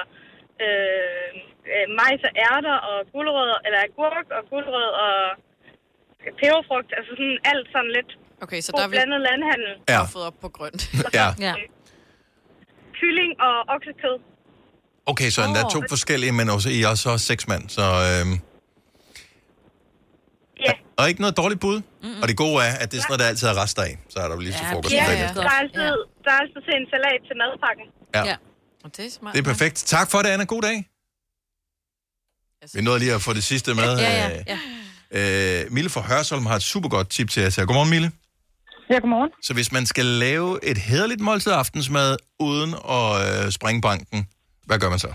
[0.65, 1.29] øh,
[1.73, 5.17] øh, majs og ærter og gulerødder, eller agurk og gulerød og
[6.41, 6.91] peberfrugt.
[6.99, 8.11] Altså sådan alt sådan lidt
[8.43, 9.73] Okay, så der er vi blandet landhandel.
[9.89, 10.03] Ja.
[10.03, 10.91] fået op på grønt.
[11.19, 11.29] ja.
[11.39, 11.55] ja.
[13.01, 14.17] Kylling og oksekød.
[15.07, 17.83] Okay, så endda to forskellige, men også I er også seks mand, så...
[17.83, 18.41] Øhm,
[20.67, 20.73] Ja.
[20.97, 21.79] og ikke noget dårligt bud.
[21.81, 22.23] Mm-hmm.
[22.23, 23.99] Og det gode er, at det er sådan noget, der altid er rester af.
[24.09, 24.95] Så er der jo lige til frokost.
[24.95, 25.29] Ja, Ja, ja.
[25.35, 25.91] Der, er altid,
[26.25, 27.87] der er altid til en salat til madpakken.
[28.15, 28.25] Ja.
[28.31, 28.37] ja.
[28.85, 29.35] Og det er smart.
[29.35, 29.77] Det er perfekt.
[29.87, 30.45] Tak for det, Anna.
[30.45, 30.89] God dag.
[32.75, 33.99] Vi nåede lige at få det sidste med.
[33.99, 34.59] Ja, ja,
[35.13, 35.65] ja.
[35.65, 37.67] Øh, Mille fra Hørsholm har et super godt tip til her.
[37.67, 38.13] Godmorgen, Mille.
[38.93, 39.33] Ja, godmorgen.
[39.49, 42.11] Så hvis man skal lave et hederligt måltid aftensmad
[42.49, 44.19] uden at øh, springe banken,
[44.69, 45.11] hvad gør man så?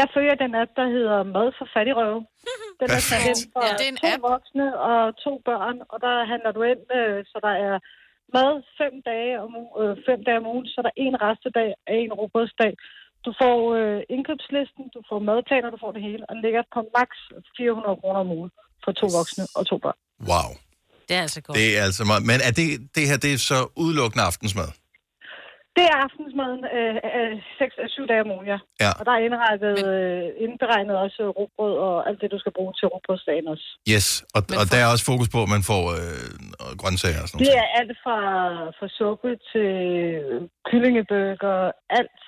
[0.00, 2.20] Jeg følger den app, der hedder Mad for fattigrøve.
[2.80, 4.22] Den er sat ind for Ja, det er en to app.
[4.32, 7.74] voksne og to børn, og der handler du ind, øh, så der er
[8.36, 11.94] mad fem dage om, øh, fem dage om ugen, så der er en restedag og
[12.02, 12.72] en robrødsdag.
[13.26, 16.80] Du får øh, indkøbslisten, du får madplaner, du får det hele, og den ligger på
[16.96, 17.18] maks
[17.58, 18.50] 400 kroner om ugen
[18.84, 19.98] for to voksne og to børn.
[20.30, 20.50] Wow.
[21.10, 21.54] Det er altså godt.
[21.58, 22.22] Det er altså meget.
[22.30, 24.70] Men er det, det her, det er så udelukkende aftensmad?
[25.78, 28.58] Det er aftensmaden øh, øh, 6-7 dage om ugen, ja.
[28.84, 28.90] Ja.
[28.98, 32.86] Og der er indrettet, øh, indberegnet også råbrød og alt det, du skal bruge til
[32.94, 33.66] råbrødsdagen også.
[33.94, 36.28] Yes, og, og der er også fokus på, at man får øh,
[36.80, 37.62] grøntsager og sådan Det noget.
[37.62, 38.18] er alt fra,
[38.78, 39.70] fra suppe til
[40.68, 41.56] kyllingebøger,
[42.00, 42.20] alt.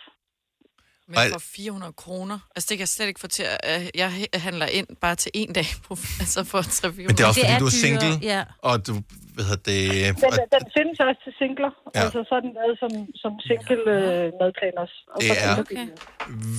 [1.20, 2.38] Men for 400 kroner.
[2.56, 3.44] Altså, det kan jeg slet ikke få til.
[3.62, 7.20] at- Jeg handler ind bare til en dag på, altså for 3 400 Men det
[7.24, 8.44] er også, fordi du er single, Ja.
[8.58, 8.92] og du,
[9.34, 9.80] hvad hedder det...
[10.16, 11.70] Den, den findes også til singler.
[11.94, 11.98] Ja.
[12.00, 12.04] Ja.
[12.04, 14.96] Altså så er den lavet som, som single øh, madplan også.
[15.14, 15.86] Og Det så er- okay.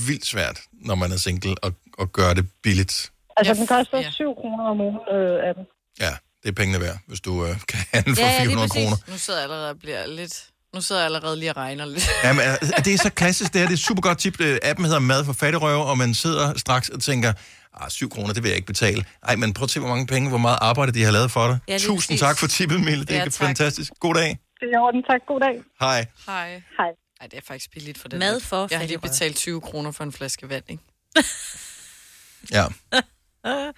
[0.08, 0.58] vildt svært,
[0.90, 2.96] når man er single, at, at gøre det billigt.
[3.38, 5.64] Altså den koster 7 kroner om ugen øh, af dem.
[6.06, 6.14] Ja,
[6.44, 8.84] det er pengene værd, hvis du øh, kan handle for Ja, ja, lige 400 præcis.
[8.84, 8.98] kroner.
[9.12, 10.36] Nu sidder jeg allerede og bliver lidt...
[10.74, 12.10] Nu sidder jeg allerede lige og regner lidt.
[12.24, 13.68] Jamen, er- det er så klassisk, det her.
[13.68, 14.42] Det er et super godt tip.
[14.42, 17.34] Øh, Appen hedder Mad for Fattigrøve, og man sidder straks og tænker,
[17.74, 19.06] ah, 7 kroner, det vil jeg ikke betale.
[19.24, 21.48] Ej, men prøv at se, hvor mange penge, hvor meget arbejde de har lavet for
[21.48, 21.60] dig.
[21.68, 22.20] Ja, Tusind præcis.
[22.20, 23.06] tak for tippet, Mille.
[23.06, 23.34] Det er Ja, tak.
[23.34, 23.92] fantastisk.
[24.00, 24.40] God dag.
[24.60, 25.04] Det er orden.
[25.10, 25.22] Tak.
[25.28, 25.62] God dag.
[25.80, 26.06] Hej.
[26.26, 26.50] Hej.
[26.78, 26.90] Hej.
[27.22, 28.20] Ej, det er faktisk billigt for den.
[28.20, 30.84] Mad for Jeg har lige betalt 20 kroner for en flaske vand, ikke?
[32.52, 32.66] Ja.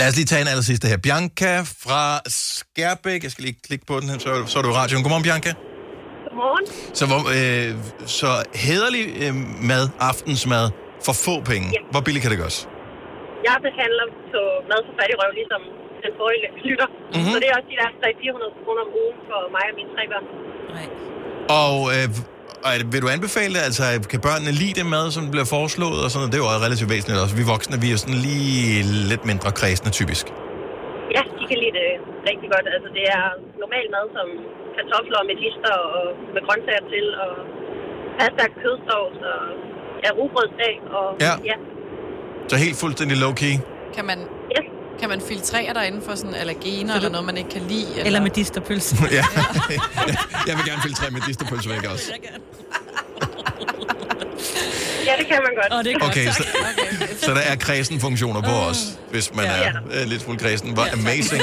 [0.00, 0.98] Lad os lige tage en aller sidste her.
[1.06, 1.52] Bianca
[1.84, 2.02] fra
[2.42, 3.20] Skærbæk.
[3.26, 5.02] Jeg skal lige klikke på den her, så, så er du i radioen.
[5.04, 5.50] Godmorgen, Bianca.
[6.26, 6.64] Godmorgen.
[6.98, 7.70] Så, hvor, øh,
[8.18, 8.30] så
[8.64, 9.32] hederlig øh,
[9.70, 10.64] mad, aftensmad,
[11.06, 11.66] for få penge.
[11.76, 11.82] Ja.
[11.92, 12.58] Hvor billigt kan det gøres?
[13.48, 15.62] Jeg behandler på mad for fattig røv, ligesom
[16.04, 16.88] den forrige lytter.
[16.92, 16.98] Mhm.
[17.14, 17.32] Mm-hmm.
[17.32, 20.02] Så det er også de der 300-400 kroner om ugen for mig og mine tre
[20.12, 20.26] børn.
[21.62, 22.06] Og, øh,
[22.64, 23.62] og er det- vil du anbefale det?
[23.68, 25.98] Altså, kan børnene lide det mad, som bliver foreslået?
[26.04, 26.30] Og sådan noget?
[26.32, 27.34] Det er jo relativt væsentligt også.
[27.40, 28.52] Vi voksne, vi er jo sådan lige
[29.10, 30.24] lidt mindre kredsende, typisk.
[31.16, 31.88] Ja, de kan lide det
[32.30, 32.66] rigtig godt.
[32.76, 33.24] Altså, det er
[33.62, 34.28] normal mad som
[34.76, 36.00] kartofler og medister og
[36.34, 37.32] med grøntsager til, og
[38.18, 39.40] pasta, kødsovs og
[40.04, 40.74] ja, rugbrødsdag.
[40.98, 41.32] Og, Ja.
[41.50, 41.56] ja.
[42.50, 43.54] Så helt fuldstændig low-key.
[43.96, 44.18] Kan man,
[45.00, 47.90] kan man filtrere derinde for sådan allergener, eller noget, man ikke kan lide?
[47.90, 48.96] Eller, eller med disterpølse.
[49.10, 49.24] ja.
[50.48, 52.12] Jeg vil gerne filtrere med disterpølse væk også.
[55.06, 55.72] ja, det kan man godt.
[55.78, 56.44] Oh, det er Okay, så,
[57.26, 59.50] så der er kredsen-funktioner på os, hvis man Ja.
[59.50, 60.72] er øh, lidt fuld kredsen.
[60.74, 61.42] Hvor amazing.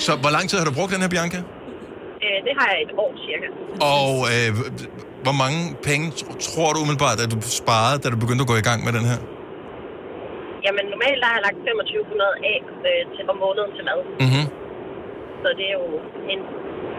[0.00, 1.36] Så hvor lang tid har du brugt den her, Bianca?
[1.36, 1.42] Øh,
[2.46, 3.46] det har jeg et år cirka.
[3.80, 4.72] Og øh,
[5.22, 8.56] hvor mange penge tr- tror du umiddelbart, at du sparede, da du begyndte at gå
[8.56, 9.16] i gang med den her?
[10.66, 14.00] Jamen, normalt der har jeg lagt 2500 af øh, til, om måneden til mad.
[14.24, 14.44] Mm-hmm.
[15.42, 15.86] Så det er jo
[16.32, 16.40] en,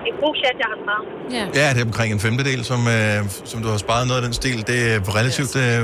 [0.10, 1.06] en god chat, jeg har sparet.
[1.38, 1.44] Ja.
[1.60, 3.20] Ja, det er omkring en femtedel, som, øh,
[3.52, 4.60] som du har sparet noget af den stil.
[4.72, 5.82] Det er relativt øh,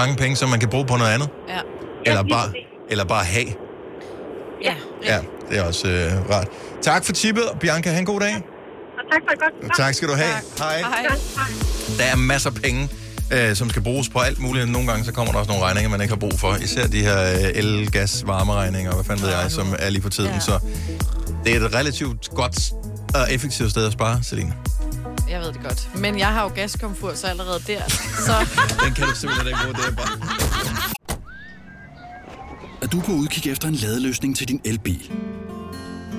[0.00, 1.28] mange penge, som man kan bruge på noget andet.
[1.54, 1.60] Ja.
[2.08, 2.48] Eller bare,
[2.92, 3.50] eller bare have.
[4.68, 4.74] Ja.
[5.10, 5.18] Ja,
[5.48, 6.48] det er også øh, rart.
[6.88, 7.88] Tak for tippet, Bianca.
[7.90, 8.34] Ha' en god dag.
[8.98, 9.76] Og tak for et godt.
[9.76, 10.34] Tak skal du have.
[10.58, 10.78] Hej.
[10.78, 11.04] Hej.
[11.98, 12.82] Der er masser af penge,
[13.32, 14.70] øh, som skal bruges på alt muligt.
[14.70, 16.54] Nogle gange så kommer der også nogle regninger, man ikke har brug for.
[16.54, 20.08] Især de her øh, el, gas, varmeregninger, hvad fanden ved jeg, som er lige på
[20.08, 20.30] tiden.
[20.30, 20.40] Ja.
[20.40, 20.58] Så
[21.44, 22.72] det er et relativt godt
[23.14, 24.52] og effektivt sted at spare, Selina.
[25.30, 25.88] Jeg ved det godt.
[25.94, 27.88] Men jeg har jo gaskomfur, så allerede der.
[28.26, 28.32] Så
[28.84, 30.40] Den kan du simpelthen ikke bruge, det er bare...
[32.82, 35.10] Er du på udkig efter en ladeløsning til din elbil?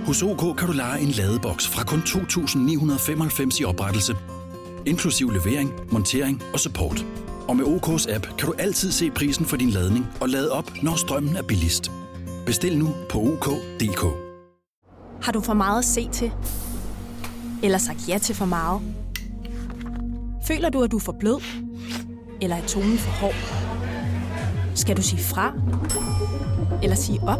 [0.06, 4.15] Hos OK kan du lege en ladeboks fra kun 2.995 i oprettelse,
[4.86, 7.06] inklusiv levering, montering og support.
[7.48, 10.72] Og med OK's app kan du altid se prisen for din ladning og lade op,
[10.84, 11.91] når strømmen er billigst.
[12.46, 14.04] Bestil nu på OK.dk.
[15.22, 16.32] Har du for meget at se til?
[17.63, 18.82] Eller sagt ja til for meget?
[20.48, 21.41] Føler du, at du er for blød?
[22.41, 23.36] Eller er tonen for hård?
[24.76, 25.54] Skal du sige fra?
[26.84, 27.39] Eller sige op?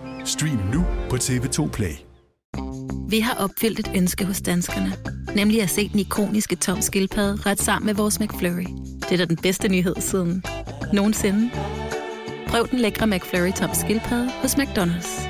[0.25, 1.93] Stream nu på TV2 Play.
[3.09, 4.93] Vi har opfyldt et ønske hos danskerne.
[5.35, 8.65] Nemlig at se den ikoniske tom skildpadde ret sammen med vores McFlurry.
[9.01, 10.43] Det er da den bedste nyhed siden
[10.93, 11.51] nogensinde.
[12.47, 15.27] Prøv den lækre McFlurry tom skildpadde hos McDonald's.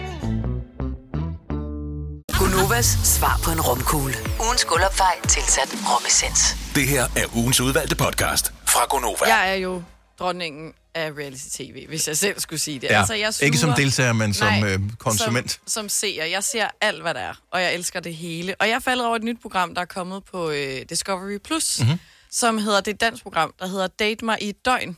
[2.39, 4.13] Gunovas svar på en romkugle.
[4.45, 6.57] Ugens guldopfej tilsat romessens.
[6.75, 9.25] Det her er ugens udvalgte podcast fra Gonova.
[9.27, 9.81] jeg er jo
[10.21, 12.87] dronningen af reality-tv, hvis jeg selv skulle sige det.
[12.89, 12.97] Ja.
[12.99, 15.51] Altså, jeg Ikke som sluger- deltager, men som, Nej, øh, konsument.
[15.51, 16.25] Som, som seer.
[16.25, 18.55] Jeg ser alt, hvad der er, og jeg elsker det hele.
[18.59, 21.61] Og jeg faldet over et nyt program, der er kommet på øh, Discovery+, Mhm.
[21.79, 21.99] mm-hmm.
[22.31, 24.97] som hedder, det er et dansk program, der hedder Date mig i et døgn,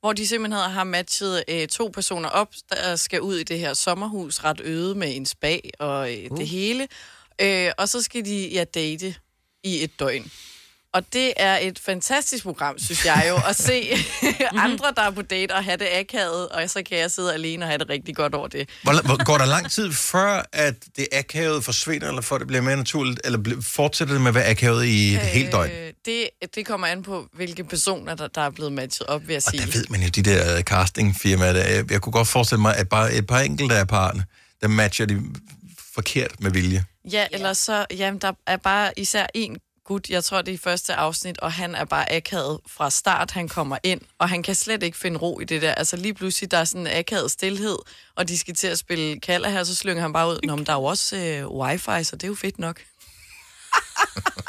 [0.00, 3.74] hvor de simpelthen har matchet øh, to personer op, der skal ud i det her
[3.74, 6.38] sommerhus, ret øde med en spa og øh, uh.
[6.38, 6.88] det hele.
[7.40, 9.14] Øh, og så skal de ja, date
[9.64, 10.30] i et døgn.
[10.94, 13.96] Og det er et fantastisk program, synes jeg jo, at se
[14.66, 17.64] andre, der er på date og have det akavet, og så kan jeg sidde alene
[17.64, 18.68] og have det rigtig godt over det.
[18.82, 22.62] Hvor, hvor, går der lang tid før, at det akavet forsvinder, eller for det bliver
[22.62, 25.70] mere naturligt, eller fortsætter det med at være akavet i et øh, helt døgn?
[26.04, 29.42] Det, det kommer an på, hvilke personer, der, der er blevet matchet op, vil jeg
[29.42, 29.62] sige.
[29.62, 31.52] Det ved man jo, de der øh, castingfirmaer.
[31.52, 34.24] Der, jeg, jeg kunne godt forestille mig, at bare et par enkelte af parerne,
[34.60, 35.22] der matcher de
[35.94, 36.84] forkert med vilje.
[37.12, 40.94] Ja, eller så, jamen, der er bare især en gut, jeg tror, det er første
[40.94, 43.30] afsnit, og han er bare akavet fra start.
[43.30, 45.74] Han kommer ind, og han kan slet ikke finde ro i det der.
[45.74, 47.78] Altså lige pludselig, der er sådan en akavet stillhed,
[48.14, 50.38] og de skal til at spille kalder her, så slynger han bare ud.
[50.44, 52.80] Nå, men der er jo også øh, wifi, så det er jo fedt nok.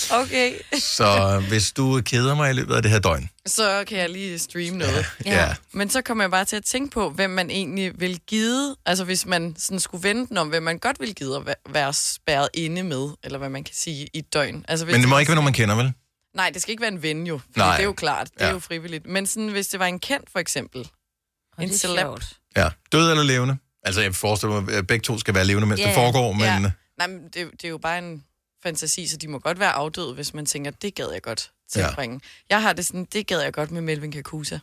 [0.22, 0.52] okay.
[0.78, 4.38] Så hvis du keder mig i løbet af det her døgn, Så kan jeg lige
[4.38, 5.06] streame noget.
[5.24, 5.34] Ja.
[5.46, 5.54] Ja.
[5.72, 9.04] Men så kommer jeg bare til at tænke på, hvem man egentlig vil give, altså
[9.04, 12.48] hvis man sådan skulle vente om, hvem man godt vil give at væ- være spærret
[12.54, 14.64] inde med, eller hvad man kan sige, i et døgn.
[14.68, 15.92] Altså, hvis men det må ikke være nogen, man kender, vel?
[16.34, 17.40] Nej, det skal ikke være en ven jo.
[17.56, 17.70] Nej.
[17.76, 18.28] Det er jo klart.
[18.34, 18.52] Det er Ja.
[18.52, 19.06] jo frivilligt.
[19.06, 20.80] Men sådan, hvis det var en kendt, for eksempel.
[20.80, 21.98] en det er celeb.
[22.00, 22.24] sjovt.
[22.56, 22.68] Ja.
[22.92, 23.56] Død eller levende?
[23.84, 26.40] Altså, jeg forestiller mig, at begge to skal være levende, mens Ja, det foregår, men...
[26.42, 26.58] Ja.
[26.98, 28.24] Nej, men det, det er jo bare en
[28.62, 32.20] fantasi, så de må godt være afdøde, hvis man tænker, det gad jeg godt tilbringe.
[32.50, 32.54] Ja.
[32.54, 34.58] Jeg har det sådan, det gad jeg godt med Melvin Kakusa.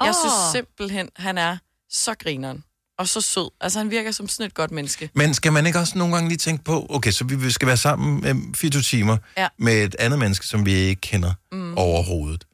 [0.00, 0.14] Jeg Åh.
[0.14, 1.56] synes simpelthen, han er
[1.90, 2.64] så grineren
[2.98, 3.50] og så sød.
[3.60, 5.10] Altså, han virker som sådan et godt menneske.
[5.14, 7.76] Men skal man ikke også nogle gange lige tænke på, okay, så vi skal være
[7.76, 9.48] sammen øh, 24 timer Ja.
[9.58, 11.74] med et andet menneske, som vi ikke kender mm.
[11.78, 12.44] overhovedet.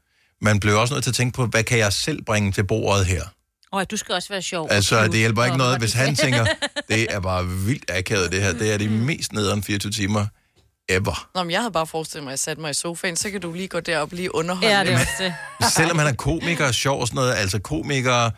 [0.40, 3.06] Man bliver også nødt til at tænke på, hvad kan jeg selv bringe til bordet
[3.06, 3.22] her?
[3.72, 4.68] Åh, du skal også være sjov.
[4.70, 6.46] Altså, det hjælper ikke og noget, hvis han tænker,
[6.88, 8.52] det er bare vildt akavet det her.
[8.52, 10.26] Det er de mest nederen 24 timer
[10.96, 11.28] ever.
[11.34, 13.40] Nå, men jeg havde bare forestillet mig, at jeg satte mig i sofaen, så kan
[13.40, 15.08] du lige gå derop og lige underholde Ja, det er lidt.
[15.20, 15.24] også
[15.60, 15.70] det.
[15.76, 18.30] Selvom han er komiker og sjov og sådan noget, altså komikere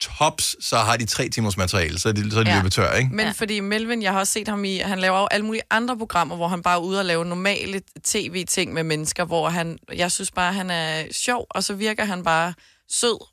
[0.00, 2.56] tops, så har de tre timers materiale, så er de, så er de ja.
[2.56, 3.10] løbet tør, ikke?
[3.14, 3.32] Men ja.
[3.32, 6.36] fordi Melvin, jeg har også set ham i, han laver jo alle mulige andre programmer,
[6.36, 10.30] hvor han bare er ude og lave normale tv-ting med mennesker, hvor han, jeg synes
[10.30, 12.54] bare, han er sjov, og så virker han bare
[12.90, 13.26] sød.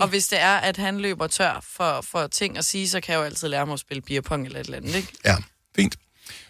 [0.00, 3.12] Og hvis det er, at han løber tør for, for ting at sige, så kan
[3.12, 5.08] jeg jo altid lære mig at spille beerpong eller et eller andet, ikke?
[5.24, 5.36] Ja,
[5.76, 5.96] fint.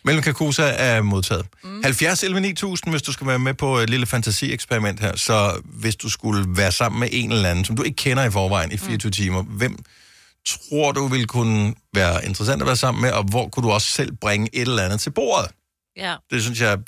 [0.05, 1.47] Mellem Kakusa er modtaget.
[1.64, 1.83] Mm.
[1.83, 5.17] 70 11 9000, hvis du skal være med på et lille fantasieksperiment her.
[5.17, 8.31] Så hvis du skulle være sammen med en eller anden, som du ikke kender i
[8.31, 9.12] forvejen i 24 mm.
[9.12, 9.79] timer, hvem
[10.47, 13.88] tror du ville kunne være interessant at være sammen med, og hvor kunne du også
[13.88, 15.51] selv bringe et eller andet til bordet?
[15.97, 16.14] Ja.
[16.31, 16.79] Det synes jeg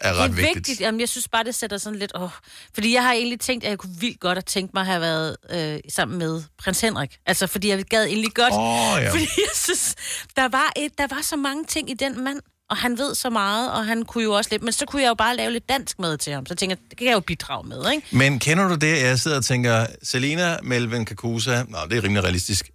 [0.00, 0.54] er ret det er vigtigt.
[0.54, 0.80] vigtigt.
[0.80, 2.12] Jamen, jeg synes bare, det sætter sådan lidt...
[2.14, 2.30] Åh.
[2.74, 5.00] Fordi jeg har egentlig tænkt, at jeg kunne vildt godt have tænkt mig at have
[5.00, 7.16] været øh, sammen med prins Henrik.
[7.26, 8.52] Altså, fordi jeg gad egentlig godt.
[8.52, 9.10] Åh, ja.
[9.14, 9.94] Fordi jeg synes,
[10.36, 12.40] der var, et, der var så mange ting i den mand.
[12.70, 14.62] Og han ved så meget, og han kunne jo også lidt...
[14.62, 16.46] Men så kunne jeg jo bare lave lidt dansk mad til ham.
[16.46, 18.06] Så tænker jeg, det kan jeg jo bidrage med, ikke?
[18.16, 22.24] Men kender du det, jeg sidder og tænker, Selena, Melvin, Kakusa, nå, det er rimelig
[22.24, 22.70] realistisk.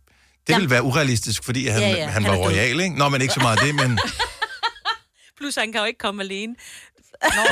[0.47, 0.59] Det ja.
[0.59, 2.97] vil være urealistisk, fordi han, Ja, ja, han han var royal, ikke?
[2.97, 3.99] Nå, men ikke så meget det, men
[5.37, 6.55] Plus, han kan jo ikke komme alene.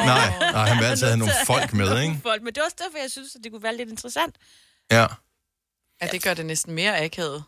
[0.06, 2.20] Nej, nej, han vil altid have nogle folk med, ikke?
[2.24, 2.42] Folk.
[2.44, 4.36] Men det er også derfor, jeg synes, at det kunne være lidt interessant.
[4.92, 5.06] Ja.
[6.02, 7.44] Ja, det gør det næsten mere akavet.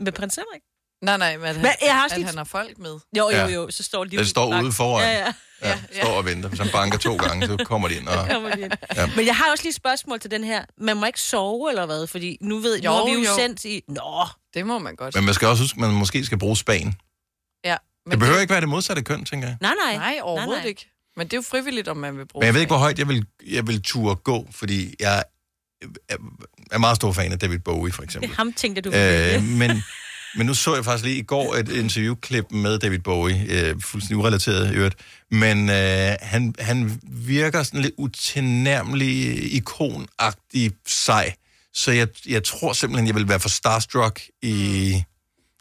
[0.00, 0.62] Med prins Henrik?
[1.02, 2.90] Nej, nej, men at, han, Men jeg har at lige- han har folk med.
[2.90, 3.46] Jo, jo, Ja.
[3.46, 5.04] jo, så står de Det står ude foran.
[5.08, 5.32] Ja, ja.
[5.62, 6.48] Ja, står og venter.
[6.48, 8.08] Hvis han banker to gange, så kommer de ind.
[8.08, 8.28] Og...
[8.28, 8.72] Kommer de ind.
[8.96, 9.10] Ja.
[9.16, 10.64] Men jeg har også lige et spørgsmål til den her.
[10.78, 12.06] Man må ikke sove, eller hvad?
[12.06, 13.34] Fordi nu ved Jo, nu har vi jo, jo.
[13.36, 13.82] sendt i...
[13.88, 15.14] Nå, Det må man godt.
[15.14, 16.94] Men man skal også huske, at man måske skal bruge Span.
[17.64, 17.76] Ja.
[18.10, 19.56] Det behøver ikke være det modsatte køn, tænker jeg.
[19.60, 19.94] nej, nej.
[19.96, 20.68] Nej, overhovedet nej, nej.
[20.68, 20.90] ikke.
[21.18, 22.76] Men det er jo frivilligt, om man vil bruge Men jeg ved ikke, det.
[22.76, 25.24] hvor højt jeg vil, jeg vil turde gå, fordi jeg
[26.08, 26.16] er,
[26.70, 28.30] er meget stor fan af David Bowie, for Det eksempel.
[28.30, 28.90] er ham, tænkte du.
[28.90, 29.82] Øh, men,
[30.36, 34.16] men nu så jeg faktisk lige i går et interviewklip med David Bowie, øh, fuldstændig
[34.16, 34.96] urelateret i øvrigt,
[35.30, 41.34] men øh, han, han virker sådan lidt utilnærmelig, ikonagtig sej,
[41.74, 45.02] så jeg, jeg tror simpelthen, jeg vil være for starstruck i,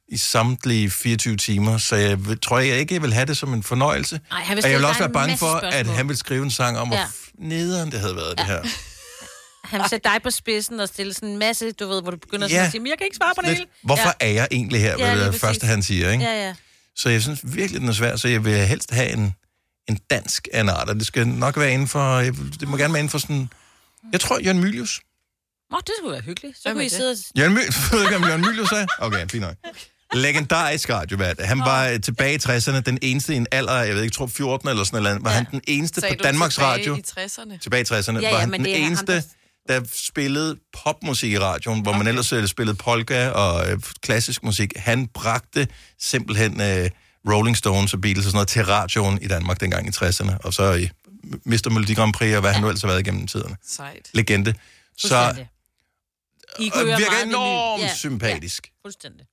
[0.10, 3.54] i samtlige 24 timer, så jeg vil, tror jeg ikke, jeg vil have det som
[3.54, 4.20] en fornøjelse.
[4.32, 5.96] Ej, han vil og jeg vil også være bange for, at spørgsmål.
[5.96, 7.04] han vil skrive en sang om, hvor Ja.
[7.06, 8.44] f- nederen det havde været, ja.
[8.44, 8.62] det her.
[9.64, 12.18] Han vil sætte dig på spidsen og stille sådan en masse, du ved, hvor du
[12.18, 12.54] begynder Ja.
[12.54, 13.70] sådan at sige, men jeg kan ikke svare på det Lidt, hele.
[13.84, 14.28] hvorfor ja.
[14.28, 16.24] er jeg egentlig her, Ja, det første han siger, ikke?
[16.24, 16.56] Ja, ja.
[16.96, 19.34] Så jeg synes virkelig, den er svær, så jeg vil helst have en,
[19.90, 22.78] en dansk af en art, og det skal nok være inden for, jeg, det må
[22.78, 23.50] gerne være inden for sådan,
[24.12, 25.02] jeg tror, Jørgen Mylius.
[25.74, 26.58] Åh, det skulle være hyggeligt.
[26.58, 26.92] Så Hvem kunne I det?
[26.98, 27.18] sidde og...
[27.38, 28.86] Jørgen Mylius, ved ikke, om Jørgen Mylius er?
[29.00, 29.56] Okay, fint nok.
[30.14, 31.36] Legendarisk radiovært.
[31.40, 34.28] Han var øh, tilbage i 60'erne, den eneste i en alder, jeg ved ikke, tror
[34.28, 36.96] 14 eller sådan noget, var han den eneste Sagde på Danmarks tilbage Radio.
[36.96, 37.58] i 60'erne?
[37.60, 39.24] Tilbage i 60'erne, Ja, var ja, han men den er ham, eneste,
[39.68, 44.74] der spillede popmusik i radioen, hvor man ellers øh, spillede polka og øh, klassisk musik.
[44.76, 45.68] Han bragte
[46.00, 46.90] simpelthen øh,
[47.30, 50.54] Rolling Stones og Beatles og sådan noget til radioen i Danmark dengang i 60'erne, og
[50.54, 50.90] så i
[51.46, 51.70] Mr.
[51.70, 53.56] Melodi Grand Prix, og hvad han nu ellers har været igennem tiderne.
[53.68, 54.10] Sejt.
[54.14, 54.54] Legende.
[54.98, 55.36] Så.
[56.60, 57.84] I og kunne være virker enormt.
[57.84, 57.96] Ja.
[57.96, 58.72] sympatisk.
[58.82, 59.26] Fuldstændig.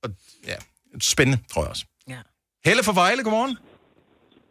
[0.47, 0.55] Ja,
[1.01, 1.85] spændende, tror jeg også.
[2.09, 2.17] Ja.
[2.65, 3.57] Helle fra Vejle, godmorgen.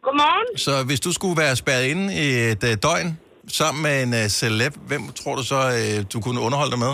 [0.01, 0.57] Godmorgen.
[0.57, 4.27] Så hvis du skulle være spærret inde i et uh, døgn sammen med en uh,
[4.27, 6.93] celeb, hvem tror du så, uh, du kunne underholde dig med?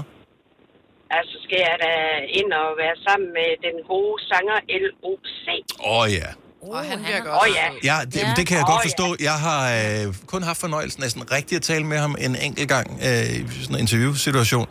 [1.09, 1.91] Altså skal jeg da
[2.39, 5.45] ind og være sammen med den gode sanger L.O.C.
[5.79, 6.29] Åh oh, ja.
[6.61, 7.41] Og han godt.
[7.41, 7.67] Åh ja.
[7.89, 8.33] Ja, det, ja.
[8.37, 9.15] det kan jeg Åh, godt forstå.
[9.19, 12.69] Jeg har øh, kun haft fornøjelsen af sådan rigtig at tale med ham en enkelt
[12.69, 14.67] gang øh, i sådan en interviewsituation.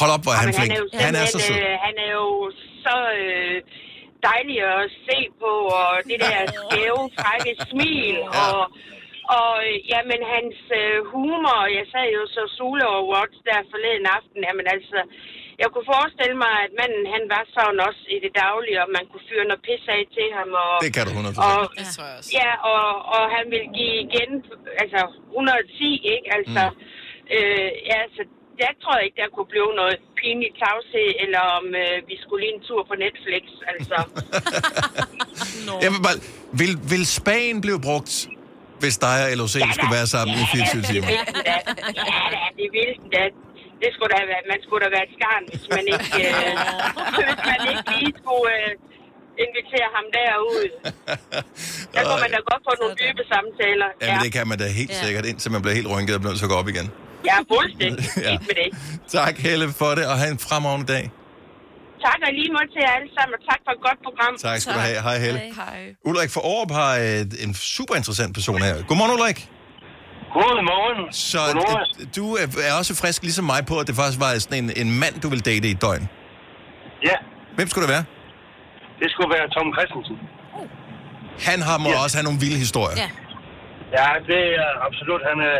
[0.00, 0.72] Hold op, hvor er han flink.
[0.72, 1.56] han er jo Han er så sød.
[1.62, 2.26] øh, han er jo
[2.86, 3.56] så øh,
[4.28, 8.44] dejlig at se på, og det der skæve, frække smil, Ja.
[8.54, 8.62] og,
[9.38, 14.06] og øh, jamen, hans øh, humor, jeg sad jo så Sula og Watch der forleden
[14.16, 14.98] aften, jamen altså,
[15.62, 19.04] jeg kunne forestille mig, at manden, han var sådan også i det daglige, og man
[19.10, 21.46] kunne fyre noget pis af til ham, og, Det kan du 100%.
[21.46, 22.30] og, Det tror jeg også.
[22.40, 24.30] Ja, og, og han vil give igen,
[24.82, 26.28] altså 110, ikke?
[26.38, 27.34] Altså, mm.
[27.36, 28.22] øh, ja, så
[28.66, 32.54] jeg tror ikke, der kunne blive noget pinligt tavshed, eller om øh, vi skulle lige
[32.58, 33.96] en tur på Netflix, altså.
[35.84, 36.18] Jeg vil, bare,
[36.60, 38.12] vil, vil Spanien blive brugt,
[38.82, 41.08] hvis dig og LOC ja, skulle være sammen i 24 timer?
[41.16, 41.52] Ja, da.
[42.14, 43.22] ja, da, det vil den da.
[43.82, 46.52] Det skulle da være, man skulle da være et skarn, hvis man ikke, øh,
[47.28, 48.72] hvis man ikke lige skulle øh,
[49.46, 50.64] invitere ham derud.
[51.94, 53.88] Der kunne man da godt få nogle dybe samtaler.
[54.02, 55.00] Jamen, det kan man da helt Ja.
[55.06, 56.86] sikkert, indtil man bliver helt rynket og bliver at gå op igen.
[57.28, 58.04] Ja, fuldstændig.
[58.26, 58.32] Ja.
[58.32, 58.68] Ikke med det.
[59.18, 61.04] Tak, Helle, for det, og have en fremragende dag.
[62.06, 64.32] Tak og lige måde til jer alle sammen, og tak for et godt program.
[64.46, 64.98] Tak skal du have.
[65.06, 65.40] Hej, Helle.
[65.62, 65.78] Hej.
[66.08, 68.74] Ulrik fra Aarup har et, en super interessant person her.
[68.88, 69.38] Godmorgen, Ulrik.
[70.36, 71.12] Godmorgen.
[71.12, 74.58] Så øh, du er er også frisk ligesom mig på, at det faktisk var sådan
[74.64, 76.04] en, en mand, du vil date i et døgn.
[77.08, 77.16] Ja,
[77.56, 78.04] Hvem skulle det være?
[79.00, 80.16] det skulle være Tom Christensen.
[81.48, 82.96] Han har må også have nogle vilde historier.
[83.04, 83.08] Ja.
[83.98, 85.22] Ja, det er absolut.
[85.30, 85.56] Han er,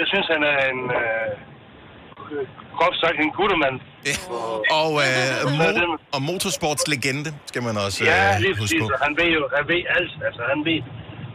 [0.00, 0.80] jeg synes, han er en...
[1.00, 1.30] Øh,
[2.78, 3.76] groft sagt en guttermand.
[4.08, 4.14] Ja.
[4.82, 8.80] Og, øh, mo- og motorsportslegende skal man også Ja, øh, lige huske præcis.
[8.82, 8.86] på.
[8.96, 10.12] Og Han ved jo han ved alt.
[10.26, 10.78] Altså, han ved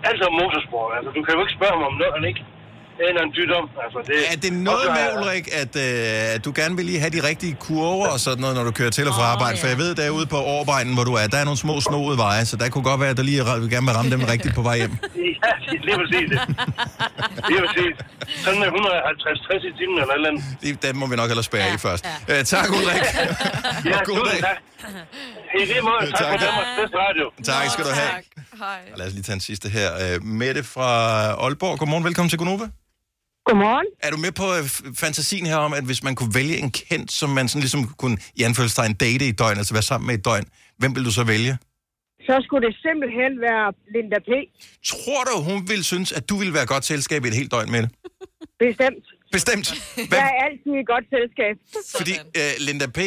[0.09, 0.89] alt om motorsport.
[0.97, 2.43] Altså, du kan jo ikke spørge ham om noget, han ikke
[3.09, 3.65] aner en dyt om.
[3.85, 6.99] Altså, det, Er det noget og med, Ulrik, at, øh, at du gerne vil lige
[6.99, 9.57] have de rigtige kurver og sådan noget, når du kører til og fra arbejde?
[9.57, 12.45] For jeg ved, derude på overvejen, hvor du er, der er nogle små snoede veje,
[12.45, 14.55] så der kunne godt være, at der lige er, vil gerne vil ramme dem rigtigt
[14.55, 14.91] på vej hjem.
[15.45, 15.51] Ja,
[15.87, 16.29] lige præcis.
[17.49, 17.95] Lige præcis.
[18.43, 20.43] Sådan med 150-60 i timen eller eller andet.
[20.61, 22.05] Det, den må vi nok ellers spære ja, i først.
[22.27, 22.39] Ja.
[22.39, 23.01] Øh, tak, Ulrik.
[23.85, 24.39] Ja, God tusind dag.
[24.41, 24.57] tak.
[25.61, 26.31] I lige måde, tak, Tak.
[26.31, 27.25] for Danmarks bedste radio.
[27.43, 28.09] Tak skal du have.
[28.57, 28.79] Hej.
[28.93, 29.89] Og lad os lige tage en sidste her.
[30.15, 30.89] Øh, Mette fra
[31.45, 31.79] Aalborg.
[31.79, 32.65] Godmorgen, velkommen til Gunova.
[33.45, 33.87] Godmorgen.
[33.99, 34.63] Er du med på øh,
[34.95, 38.17] fantasien her om, at hvis man kunne vælge en kendt, som man sådan ligesom kunne
[38.35, 40.45] i anfølgelsestegn date i et døgn, altså være sammen med i et døgn,
[40.77, 41.57] hvem vil du så vælge?
[42.27, 44.31] Så skulle det simpelthen være Linda P.
[44.91, 47.71] Tror du, hun ville synes, at du ville være godt selskab i et helt døgn
[47.71, 47.89] med det?
[48.59, 49.05] Bestemt.
[49.31, 49.67] Bestemt.
[49.97, 51.55] Jeg er altid i godt selskab.
[51.97, 52.99] Fordi øh, Linda P.,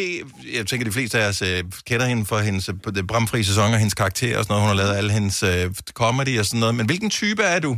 [0.56, 3.72] jeg tænker, de fleste af os øh, kender hende for hendes på det bramfri sæson
[3.72, 4.62] og hendes karakter og sådan noget.
[4.62, 6.74] Hun har lavet alle hendes øh, comedy og sådan noget.
[6.74, 7.76] Men hvilken type er du?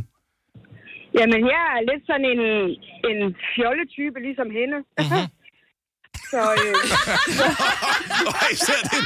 [1.19, 2.41] Jamen, jeg er lidt sådan en,
[3.11, 3.19] en
[3.53, 4.77] fjolletype, ligesom hende.
[4.99, 5.25] Mm-hmm.
[6.31, 6.75] så, øh,
[8.55, 9.01] især det.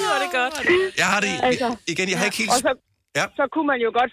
[0.00, 0.54] Hvor er det godt.
[1.02, 2.50] Jeg har det Altså, igen, jeg har ikke helt...
[2.56, 2.72] Og så,
[3.18, 3.24] Ja.
[3.38, 4.12] så kunne man jo godt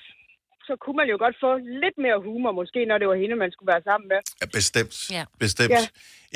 [0.70, 1.52] så kunne man jo godt få
[1.84, 4.20] lidt mere humor, måske, når det var hende, man skulle være sammen med.
[4.42, 4.96] Ja, bestemt.
[5.18, 5.24] Ja.
[5.46, 5.72] Bestemt.
[5.72, 5.82] Ja.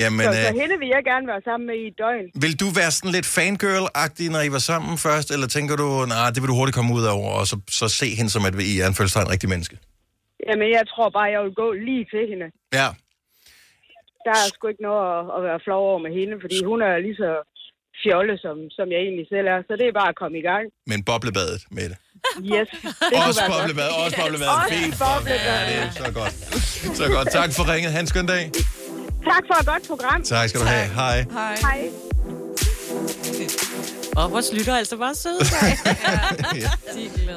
[0.01, 2.25] Jamen, så, så øh, hende vil jeg gerne være sammen med i et døgn.
[2.43, 5.27] vil du være sådan lidt fangirl-agtig, når I var sammen først?
[5.33, 8.07] Eller tænker du, nej, det vil du hurtigt komme ud over, og så, så se
[8.17, 9.75] hende som, at I er en følelse en rigtig menneske?
[10.47, 12.47] Jamen, jeg tror bare, jeg vil gå lige til hende.
[12.79, 12.87] Ja.
[14.25, 16.93] Der er sgu ikke noget at, at være flov over med hende, fordi hun er
[17.05, 17.31] lige så
[18.03, 19.59] fjolle, som, som jeg egentlig selv er.
[19.67, 20.65] Så det er bare at komme i gang.
[20.91, 21.97] Men boblebadet med det.
[22.53, 22.67] Yes.
[23.11, 24.47] Det Også boblebad, også boblebad.
[24.47, 25.39] Også boblebad.
[25.51, 26.33] Ja, det er så godt.
[26.99, 27.27] Så godt.
[27.39, 27.91] Tak for ringet.
[27.91, 28.43] Han skøn dag.
[29.25, 30.23] Tak for et godt program.
[30.23, 30.87] Tak skal du have.
[30.87, 31.25] Hej.
[31.31, 31.55] Hej.
[31.61, 31.89] Hej.
[34.15, 35.39] Og vores lytter er altså bare søde.
[36.63, 36.69] ja.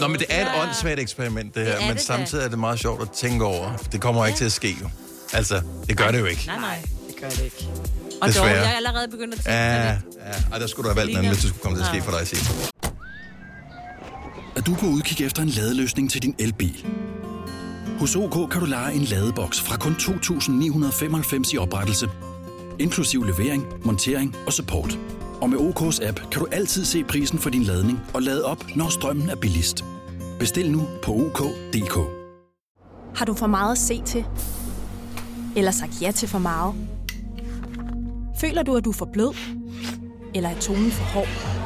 [0.00, 1.76] Nå, men det er et åndssvagt eksperiment, det her.
[1.78, 3.76] Det men det samtidig er det meget sjovt at tænke over.
[3.92, 4.88] Det kommer jo ikke til at ske, jo.
[5.32, 6.42] Altså, det gør det jo ikke.
[6.46, 6.78] Nej, nej.
[7.08, 7.66] Det gør det ikke.
[7.66, 8.46] Og dog, Desværre.
[8.48, 9.98] jeg er allerede begyndt at tænke Ja, det.
[10.18, 10.52] ja.
[10.52, 12.02] Ej, der skulle du have valgt den anden, hvis det skulle komme til at ske
[12.02, 12.44] for dig, Signe.
[14.56, 16.86] Er du på udkig efter en ladeløsning til din elbil?
[18.00, 22.08] Hos OK kan du lege en ladeboks fra kun 2.995 i oprettelse,
[22.78, 24.98] inklusiv levering, montering og support.
[25.40, 28.64] Og med OK's app kan du altid se prisen for din ladning og lade op,
[28.76, 29.84] når strømmen er billigst.
[30.38, 31.98] Bestil nu på OK.dk.
[33.14, 34.24] Har du for meget at se til?
[35.56, 36.74] Eller sagt ja til for meget?
[38.40, 39.34] Føler du, at du er for blød?
[40.34, 41.65] Eller er tonen for hård?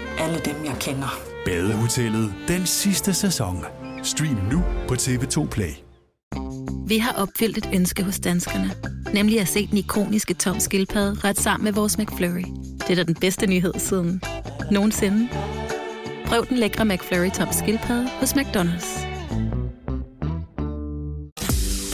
[0.19, 1.19] alle dem, jeg kender.
[1.45, 3.65] Badehotellet den sidste sæson.
[4.03, 5.71] Stream nu på TV2 Play.
[6.87, 8.71] Vi har opfyldt et ønske hos danskerne.
[9.13, 12.45] Nemlig at se den ikoniske tom skildpadde ret sammen med vores McFlurry.
[12.79, 14.21] Det er da den bedste nyhed siden
[14.71, 15.29] nogensinde.
[16.25, 19.07] Prøv den lækre McFlurry tom skildpadde hos McDonald's.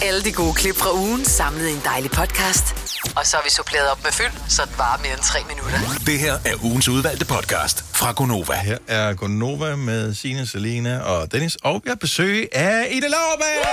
[0.05, 2.86] Alle de gode klip fra ugen samlet i en dejlig podcast.
[3.15, 5.79] Og så har vi suppleret op med fyld, så det varer mere end tre minutter.
[6.05, 8.55] Det her er ugens udvalgte podcast fra Gonova.
[8.55, 11.55] Her er Gonova med Signe, Selina og Dennis.
[11.55, 13.67] Og vi har besøg af Ida Lauerberg!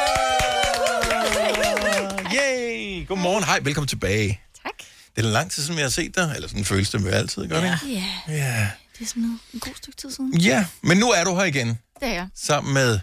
[2.35, 3.07] Yay!
[3.07, 3.45] Godmorgen.
[3.45, 4.41] Hej, velkommen tilbage.
[4.63, 4.73] Tak.
[5.17, 6.33] Det er lang tid siden, vi har set dig.
[6.35, 8.01] Eller sådan føles det med altid, gør det ikke?
[8.29, 8.35] Ja.
[8.35, 8.69] Ja.
[8.99, 10.39] Det er sådan noget, en god stykke tid siden.
[10.39, 11.69] Ja, men nu er du her igen.
[11.69, 12.29] Det er jeg.
[12.35, 13.01] Sammen med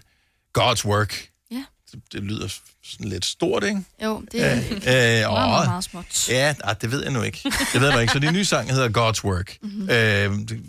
[0.59, 1.27] God's Work.
[1.51, 1.63] Ja.
[1.91, 2.47] Det, det lyder
[2.83, 3.81] sådan lidt stort, ikke?
[4.03, 6.29] Jo, det er Øh, øh, meget, meget, meget småt.
[6.29, 7.39] Ja, ah, det ved jeg nu ikke.
[7.73, 8.13] Det ved jeg nu ikke.
[8.13, 9.57] Så din nye sang hedder God's Work.
[9.61, 9.71] Mhm.
[9.71, 9.89] Mm-hmm.
[9.89, 10.59] Øh,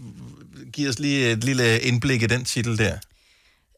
[0.72, 2.98] giv os lige et lille indblik i den titel der.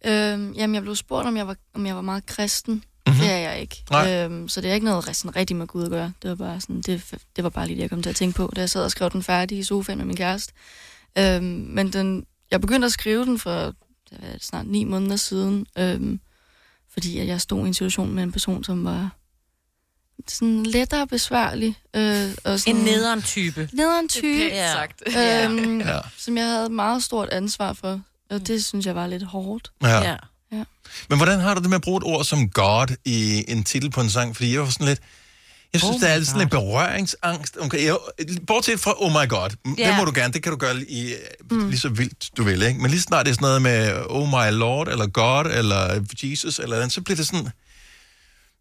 [0.04, 2.74] Øhm, jamen, jeg blev spurgt, om jeg var, om jeg var meget kristen.
[2.74, 2.84] Mhm.
[3.06, 3.20] Mm-hmm.
[3.20, 3.84] Det er jeg ikke.
[3.90, 4.24] Nej.
[4.24, 6.12] Øhm, så det er ikke noget sådan rigtigt med Gud at gøre.
[6.22, 7.02] Det var bare, sådan, det,
[7.36, 8.90] det var bare lige det, jeg kom til at tænke på, da jeg sad og
[8.90, 10.52] skrev den færdig i sofaen med min kæreste.
[11.18, 13.74] Øhm, men den, jeg begyndte at skrive den for
[14.10, 16.20] det var snart ni måneder siden, øhm,
[16.94, 19.10] fordi at jeg stod i en situation med en person, som var
[20.28, 21.76] sådan lettere besværlig.
[21.96, 23.68] Øh, og sådan, En nederen type.
[23.72, 24.50] Nederen Det er type.
[24.50, 25.02] pænt sagt.
[25.18, 25.98] Øhm, Ja.
[26.18, 28.00] Som jeg havde et meget stort ansvar for.
[28.30, 29.72] Og det synes jeg var lidt hårdt.
[29.82, 30.16] Ja.
[30.52, 30.64] ja.
[31.08, 33.90] Men hvordan har du det med at bruge et ord som God i en titel
[33.90, 34.36] på en sang?
[34.36, 35.00] Fordi jeg var sådan lidt...
[35.74, 37.56] Jeg synes, Oh der er sådan lidt berøringsangst.
[37.60, 37.96] Okay, jeg,
[38.46, 39.50] bortset fra Oh my God.
[39.66, 39.88] Yeah.
[39.88, 40.32] Det må du gerne.
[40.32, 41.14] Det kan du gøre i,
[41.50, 41.56] Mm.
[41.56, 41.68] mm.
[41.68, 42.62] lige så vildt, du vil.
[42.62, 42.80] Ikke?
[42.80, 46.58] Men lige snart det er sådan noget med Oh my Lord, eller God, eller Jesus,
[46.58, 47.48] eller andet, så bliver det sådan...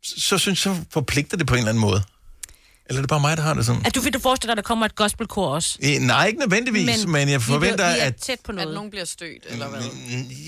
[0.03, 2.03] Så, så synes jeg, forpligter det på en eller anden måde.
[2.86, 3.82] Eller er det bare mig, der har det sådan?
[3.86, 5.78] At du vil du forestille dig, at der kommer et gospelkor også?
[5.82, 8.16] Eh, Nej, ikke nødvendigvis, men, men jeg vi forventer, bliver- vi er at...
[8.16, 8.68] tæt på noget.
[8.68, 9.82] At nogen bliver stødt, eller hvad?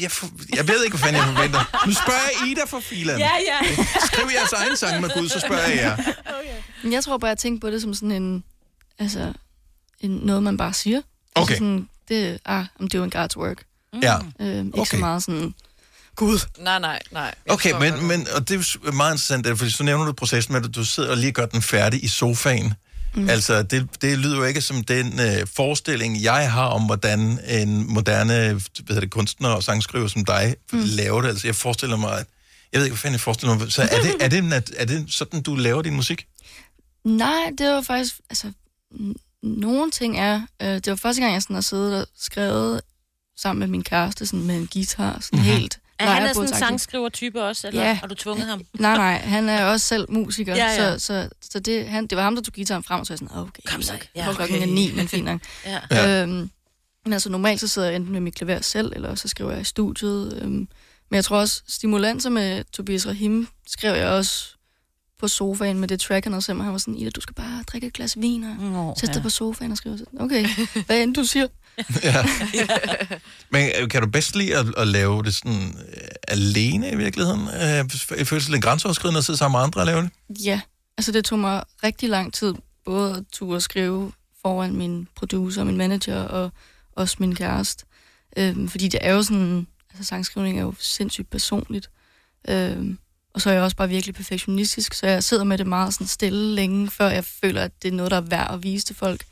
[0.01, 1.83] Jeg, for, jeg ved ikke, hvad fanden jeg forventer.
[1.87, 3.17] Nu spørger jeg Ida for filen.
[3.19, 3.75] Ja, ja.
[4.07, 5.97] Skriv jeres egen sang med Gud, så spørger jeg jer.
[6.83, 8.43] Men jeg tror bare, jeg tænkte på det som sådan en...
[8.99, 9.33] Altså,
[9.99, 11.01] en, noget, man bare siger.
[11.35, 11.41] Okay.
[11.51, 13.63] Altså sådan, det, ah, I'm doing God's work.
[14.03, 14.15] Ja.
[14.39, 14.85] Øhm, ikke Okay.
[14.85, 15.53] så meget sådan...
[16.15, 16.39] Gud.
[16.59, 17.35] Nej, nej, nej.
[17.49, 18.55] Okay, men, men og det
[18.87, 21.31] er meget interessant, øh, fordi så nævner du processen med, at du sidder og lige
[21.31, 22.73] gør den færdig i sofaen.
[23.15, 23.29] Mm.
[23.29, 27.93] Altså, det, det lyder jo ikke som den øh, forestilling, jeg har om, hvordan en
[27.93, 30.81] moderne hvad hedder det, kunstner og sangskriver som dig mm.
[30.85, 31.29] laver det.
[31.29, 32.25] Altså, jeg forestiller mig, at,
[32.73, 33.71] jeg ved ikke, hvad fanden jeg forestiller mig.
[33.71, 36.27] Så er det, er det, nat- er det sådan, du laver din musik?
[37.03, 38.15] Nej, det var faktisk...
[38.29, 38.51] Altså,
[39.43, 40.41] nogle ting er...
[40.61, 42.81] Øh, det var første gang, jeg sådan har siddet og skrevet
[43.37, 45.45] sammen med min kæreste, sådan med en guitar, sådan Mhm.
[45.47, 45.59] mm-hmm.
[45.59, 45.79] helt...
[45.99, 47.93] Er han er sådan en sangskriver-type også, eller Ja.
[47.93, 48.61] har du tvunget ham?
[48.79, 50.97] Nej, nej, han er også selv musiker, Ja, ja.
[50.97, 53.17] så, så, så det, han, det var ham, der tog gitaren frem, og så var
[53.21, 55.41] jeg sådan, okay, kom så, Ja, ja, klokken er ni, men fint nok.
[55.91, 56.21] Ja.
[56.23, 56.49] Øhm,
[57.05, 59.61] men altså normalt så sidder jeg enten med mit klaver selv, eller så skriver jeg
[59.61, 60.39] i studiet.
[60.41, 60.49] Øhm,
[61.09, 64.45] men jeg tror også, stimulanser med Tobias Rahim skrev jeg også
[65.19, 66.63] på sofaen med det track, han havde sendt mig.
[66.63, 69.23] Han var sådan, Ida, du skal bare drikke et glas vin og Nå, sætte dig
[69.23, 69.97] på sofaen og skrive.
[69.97, 70.47] sådan, Okay,
[70.85, 71.47] hvad end du siger.
[73.51, 77.41] Men øh, kan du bedst lide at, at lave det sådan øh, alene i virkeligheden?
[77.41, 80.09] Øh, føler sig lidt grænseoverskridende at sidde sammen med andre og lave det?
[80.45, 80.61] Ja,
[80.97, 82.53] altså det tog mig rigtig lang tid,
[82.85, 84.11] både at turde skrive
[84.41, 86.51] foran min producer, min manager og
[86.95, 87.85] også min kæreste.
[88.37, 91.89] Øhm, fordi det er jo sådan, altså sangskrivning er jo sindssygt personligt.
[92.49, 92.97] Øhm,
[93.33, 96.07] og så er jeg også bare virkelig perfektionistisk, så jeg sidder med det meget sådan
[96.07, 98.95] stille længe, før jeg føler, at det er noget, der er værd at vise til
[98.95, 99.25] folk.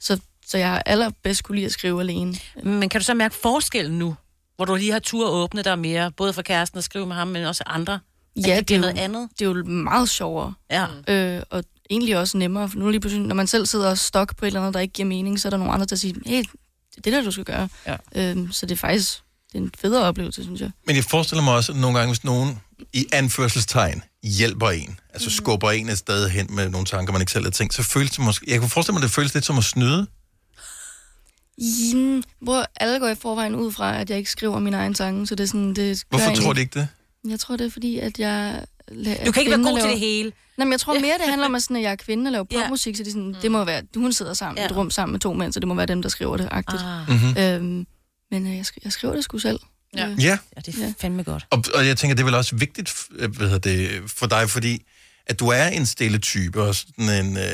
[0.00, 2.34] Så, så jeg har allerbedst kunne lide at skrive alene.
[2.62, 4.16] Men kan du så mærke forskellen nu?
[4.56, 7.16] Hvor du lige har tur at åbne dig mere, både for kæresten at skrive med
[7.16, 8.00] ham, men også andre?
[8.46, 9.28] Ja, det bliver noget andet?
[9.38, 10.54] Det er jo meget sjovere.
[10.70, 10.86] Ja.
[11.08, 14.36] Øh, og egentlig også nemmere, for nu lige pludselig, når man selv sidder og stok
[14.36, 16.14] på et eller andet, der ikke giver mening, så er der nogle andre, der siger,
[16.26, 17.68] hey, det er det der, du skal gøre.
[17.86, 17.96] Ja.
[18.14, 19.22] Øhm, så det er faktisk
[19.52, 20.70] det er en federe oplevelse, synes jeg.
[20.86, 22.60] Men jeg forestiller mig også, at nogle gange, hvis nogen
[22.92, 27.32] i anførselstegn hjælper en, altså skubber en et sted hen med nogle tanker, man ikke
[27.32, 28.46] selv har tænkt, så føles det måske...
[28.50, 30.06] Jeg kunne forestille mig, at det føles lidt som at snyde.
[31.94, 35.26] Mm, hvor alle går i forvejen ud fra, at jeg ikke skriver mine egne sange,
[35.26, 36.88] så det er sådan, det Hvorfor tror de ikke det?
[37.28, 38.62] Jeg tror, det er fordi, at jeg...
[38.90, 40.32] la- Du kan ikke være god og til laver- det hele.
[40.58, 42.32] Nej, men jeg tror mere, det handler om, at, sådan, at jeg er kvinde og
[42.32, 44.66] laver popmusik, så det, sådan, det må være, hun sidder sammen i Ja.
[44.66, 46.82] et rum sammen med to mænd, så det må være dem, der skriver det agtigt.
[46.82, 47.08] Ah.
[47.10, 47.38] Mhm.
[47.38, 47.86] Øhm,
[48.30, 49.58] Men øh, jeg, sk- jeg skriver det sgu selv.
[49.96, 50.08] Ja.
[50.08, 50.38] Øh, Ja.
[50.56, 51.46] Ja, det er fandme godt.
[51.50, 54.50] Og, og jeg tænker, det er vel også vigtigt f- hvad hedder det, for dig,
[54.50, 54.82] fordi
[55.28, 57.44] at du er en stille type, og sådan en, øh,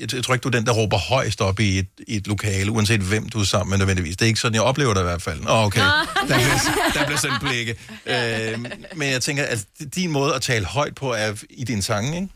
[0.00, 2.26] jeg, jeg tror ikke, du er den, der råber højst op i et, i et
[2.26, 4.16] lokale, uanset hvem du er sammen med nødvendigvis.
[4.16, 5.40] Det er ikke sådan, jeg oplever det i hvert fald.
[5.48, 5.94] Åh, okay, der
[6.26, 6.58] bliver,
[6.94, 7.76] der bliver sendt blikke.
[8.06, 8.58] Øh,
[8.96, 9.64] men jeg tænker, at
[9.94, 12.28] din måde at tale højt på er i din sange, ikke?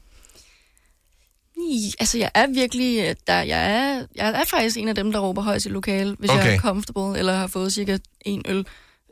[2.00, 3.08] Altså, jeg er virkelig...
[3.08, 6.16] øh, Der, jeg, er, jeg er faktisk en af dem, der råber højst i lokale,
[6.18, 6.30] hvis.
[6.30, 6.44] Okay.
[6.44, 8.66] jeg er comfortable, eller har fået cirka en øl.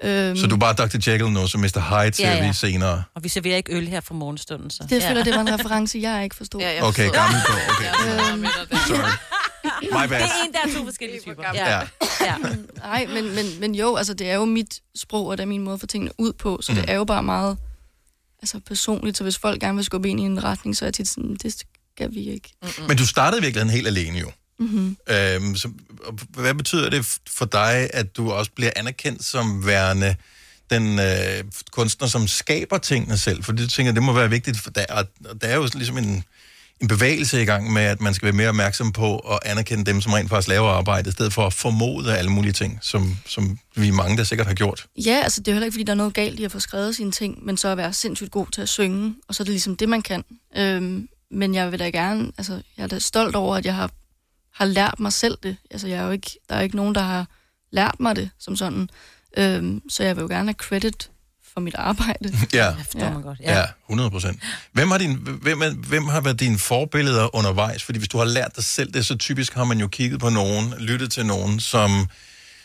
[0.05, 1.11] Øhm, Så du er bare Dr.
[1.11, 1.65] Jekyll nu, som Mr.
[2.03, 2.45] Hyde til Ja, ja, ja.
[2.47, 2.53] ja.
[2.53, 3.03] senere.
[3.15, 4.87] Og vi serverer ikke øl her fra morgenstunden, så.
[4.91, 6.61] Det føler, det var en reference, jeg ikke forstod.
[6.61, 7.21] Ja, jeg Okay, forstår.
[7.23, 7.53] gammel på.
[7.71, 8.45] Okay, Øhm,
[8.87, 9.11] sorry.
[9.83, 10.21] My Det bad.
[10.21, 11.43] er en, der er to forskellige typer.
[11.55, 11.79] Ja.
[12.21, 12.37] ja.
[12.87, 15.61] Nej, men, men, men jo, altså det er jo mit sprog, og det er min
[15.63, 16.79] måde at få tingene ud på, så mm.
[16.79, 17.57] det er jo bare meget
[18.43, 19.17] altså, personligt.
[19.17, 21.37] Så hvis folk gerne vil skubbe ind i en retning, så er jeg tit sådan,
[21.43, 21.55] det
[21.97, 22.53] skal vi ikke.
[22.63, 22.89] Mm-mm.
[22.89, 24.31] Men du startede virkelig helt alene jo.
[24.59, 24.97] Mm-hmm.
[25.11, 25.69] Øhm, så,
[26.29, 30.17] hvad betyder det for dig, at du også bliver anerkendt som værende
[30.71, 33.45] den øh, kunstner, som skaber tingene selv?
[33.45, 35.05] For det tænker det må være vigtigt, for der, og,
[35.41, 36.25] der er jo ligesom en,
[36.81, 40.01] en bevægelse i gang med, at man skal være mere opmærksom på at anerkende dem,
[40.01, 43.59] som rent faktisk laver arbejde, i stedet for at formode alle mulige ting, som, som
[43.75, 44.87] vi mange, der sikkert har gjort.
[44.97, 46.97] Ja, altså det er heller ikke, fordi der er noget galt i at få skrevet
[46.97, 49.53] sine ting, men så at være sindssygt god til at synge, og så er det
[49.53, 50.25] ligesom det, man kan.
[50.57, 53.91] Øhm, men jeg vil da gerne, altså jeg er da stolt over, at jeg har,
[54.57, 55.57] har lært mig selv det.
[55.71, 57.27] Altså jeg er jo ikke, der er ikke nogen, der har
[57.71, 58.91] lært mig det som sådan.
[59.37, 61.11] Øhm, så jeg vil jo gerne have credit
[61.55, 62.33] for mit arbejde.
[62.53, 62.75] Ja.
[62.95, 63.41] man godt.
[63.41, 64.43] Ja, 100 procent.
[64.73, 67.83] Hvem, har din, hvem, er, hvem har været dine forbilleder undervejs?
[67.83, 70.29] Fordi hvis du har lært dig selv det, så typisk har man jo kigget på
[70.29, 72.07] nogen, lyttet til nogen, som,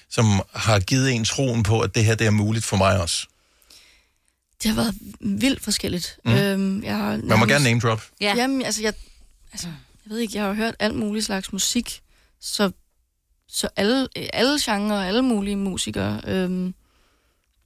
[0.09, 3.27] som har givet en troen på, at det her det er muligt for mig også.
[4.63, 6.17] Det har været vildt forskelligt.
[6.25, 6.31] Mm.
[6.31, 6.37] Mm.
[6.37, 8.03] Øhm, jeg har Man må gerne name drop.
[8.21, 8.33] Ja.
[8.37, 8.93] Jamen, altså jeg,
[9.51, 9.67] altså,
[10.05, 12.01] jeg ved ikke, jeg har jo hørt alt muligt slags musik,
[12.39, 12.71] så,
[13.47, 16.21] så alle, alle genrer og alle mulige musikere.
[16.27, 16.73] Øhm,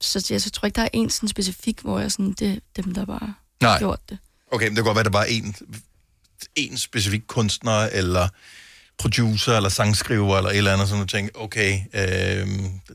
[0.00, 2.82] så jeg, så tror ikke, der er en sådan specifik, hvor jeg sådan, det er
[2.82, 3.70] dem, der bare Nej.
[3.70, 4.18] har gjort det.
[4.50, 5.56] Okay, men det kan godt være, at der bare er en,
[6.54, 8.28] en specifik kunstner, eller
[8.98, 12.48] producer, eller sangskriver, eller et eller andet, som du tænker, okay, øh,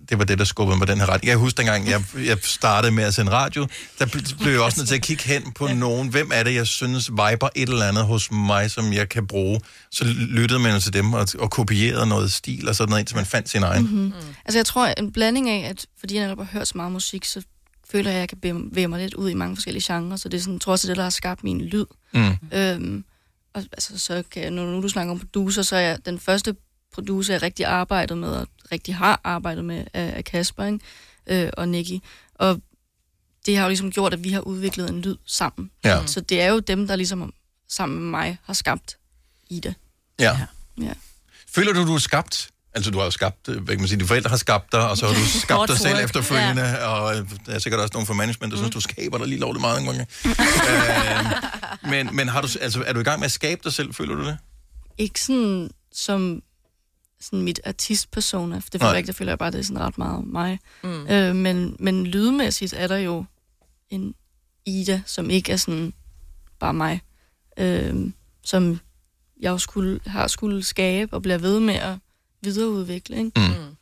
[0.09, 1.21] det var det, der skubbede mig den her ret.
[1.23, 3.67] Jeg kan huske dengang, jeg, jeg startede med at sende radio,
[3.99, 6.07] der bl- blev jeg også nødt til at kigge hen på nogen.
[6.09, 9.59] Hvem er det, jeg synes viber et eller andet hos mig, som jeg kan bruge?
[9.91, 13.25] Så lyttede man til dem og, og kopierede noget stil og sådan noget, indtil man
[13.25, 13.83] fandt sin egen.
[13.83, 14.03] Mm-hmm.
[14.03, 14.13] Mm.
[14.45, 17.41] Altså jeg tror, en blanding af, at fordi jeg har hørt så meget musik, så
[17.91, 18.37] føler jeg, at jeg kan
[18.71, 20.77] bevæge mig lidt ud i mange forskellige genrer, så det er sådan, jeg tror er
[20.87, 21.85] det, der har skabt min lyd.
[22.13, 22.33] Mm.
[22.51, 23.03] Øhm,
[23.53, 26.19] og altså, så kan jeg, når nu du snakker om producer, så er jeg den
[26.19, 26.55] første
[26.93, 30.79] producer, jeg rigtig arbejdet med, og rigtig har arbejdet med, er Kasper ikke?
[31.27, 31.99] Øh, og Nicky.
[32.35, 32.61] Og
[33.45, 35.71] det har jo ligesom gjort, at vi har udviklet en lyd sammen.
[35.83, 36.05] Ja.
[36.05, 37.33] Så det er jo dem, der ligesom
[37.69, 38.97] sammen med mig har skabt
[39.49, 39.73] Ida.
[40.19, 40.39] Ja.
[40.81, 40.93] Ja.
[41.47, 42.49] Føler du, du er skabt?
[42.73, 44.89] Altså, du har jo skabt, øh, hvad kan man sige, dine forældre har skabt dig,
[44.89, 46.85] og så har du skabt dig selv efterfølgende, ja.
[46.85, 48.63] og øh, der er sikkert også nogen fra management, der mm.
[48.63, 50.07] synes, du skaber dig lige lovligt meget nogle gange.
[51.85, 53.93] øh, men men har du, altså, er du i gang med at skabe dig selv,
[53.93, 54.37] føler du det?
[54.97, 56.41] Ikke sådan som
[57.21, 59.79] sådan mit artistpersona, for det føler jeg ikke, det føler jeg bare, det er sådan
[59.79, 60.59] ret meget mig.
[60.83, 61.07] Mm.
[61.07, 63.25] Øh, men, men lydmæssigt er der jo
[63.89, 64.15] en
[64.65, 65.93] Ida, som ikke er sådan
[66.59, 67.01] bare mig,
[67.57, 68.11] øh,
[68.43, 68.79] som
[69.41, 71.95] jeg jo skulle, har skulle skabe og bliver ved med at
[72.43, 73.17] videreudvikle.
[73.17, 73.31] Ikke?
[73.35, 73.75] Mm.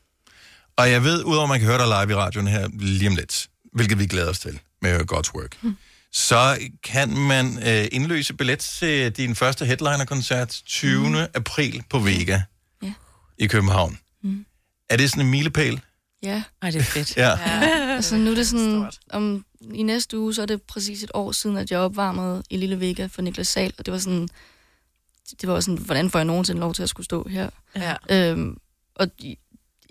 [0.78, 3.16] Og jeg ved, udover at man kan høre dig live i radioen her lige om
[3.16, 5.78] lidt, hvilket vi glæder os til med God's Work, mm.
[6.12, 11.10] så kan man øh, indløse billet til din første headliner-koncert 20.
[11.10, 11.16] Mm.
[11.34, 12.42] april på Vega
[12.84, 12.94] Ja.
[13.38, 14.00] i København.
[14.24, 14.46] Mm.
[14.90, 15.82] Er det sådan en milepæl?
[16.24, 16.44] Ja.
[16.62, 17.18] Ej, det er fedt.
[17.18, 17.38] Ja.
[18.00, 21.32] Altså nu er det sådan, om, i næste uge, så er det præcis et år
[21.32, 24.30] siden, at jeg opvarmede i Lille Vega for Niklas Sal, og det var sådan,
[25.42, 27.50] det var sådan, hvordan får jeg nogensinde lov til at skulle stå her?
[27.76, 27.96] Ja.
[28.32, 28.58] Øhm,
[28.96, 29.08] og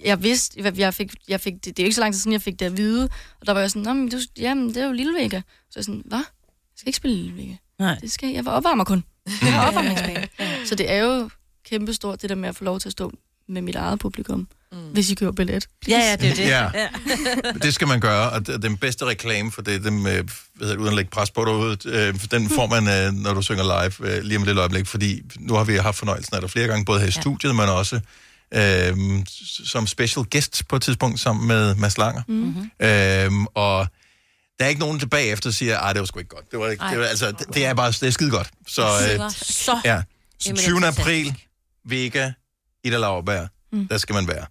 [0.04, 2.32] jeg vidste, jeg- fik, jeg fik det, det er jo ikke så lang tid siden,
[2.32, 3.08] jeg fik det at vide,
[3.40, 5.40] og der var jeg sådan, Nå, men du, jamen, det er jo Lille Vega.
[5.70, 6.18] Så jeg sådan, hvad?
[6.18, 7.54] Jeg skal ikke spille Lille Vega.
[7.78, 7.98] Nej.
[8.00, 9.04] Det skal jeg, jeg var opvarmer kun.
[9.42, 10.28] Jeg har opvarmningsbane.
[10.66, 11.30] Så det er jo
[11.64, 13.12] kæmpestort, det der med at få lov til at stå
[13.48, 14.78] med mit eget publikum, mm.
[14.78, 15.68] hvis I køber billet.
[15.88, 16.48] Ja, ja, det er det.
[16.56, 16.68] Ja.
[17.62, 20.16] Det skal man gøre, og den bedste reklame for det, dem, øh, hvad
[20.60, 23.42] hedder det, uden at lægge pres på derude, øh, den får man, øh, når du
[23.42, 26.40] synger live øh, lige om et lille øjeblik, fordi nu har vi haft fornøjelsen af
[26.40, 28.00] dig flere gange, både her i studiet, men også
[28.54, 28.96] øh,
[29.64, 32.22] som special guest på et tidspunkt sammen med Mads Langer.
[32.28, 32.70] Mm-hmm.
[32.86, 33.86] Øhm, og
[34.58, 36.50] der er ikke nogen tilbage efter, der siger, at det var sgu ikke godt.
[36.50, 38.50] Det, var ikke, det, var, altså, det, det er bare det er skide godt.
[38.66, 39.80] Så, øh, Så.
[39.84, 40.02] ja.
[40.40, 40.80] Så Jamen, det er 20.
[40.80, 41.00] fantastisk.
[41.00, 41.34] april,
[41.84, 42.30] Vega,
[42.84, 43.48] Ida Lauerberg.
[43.72, 43.88] Mm.
[43.88, 44.46] Der skal man være.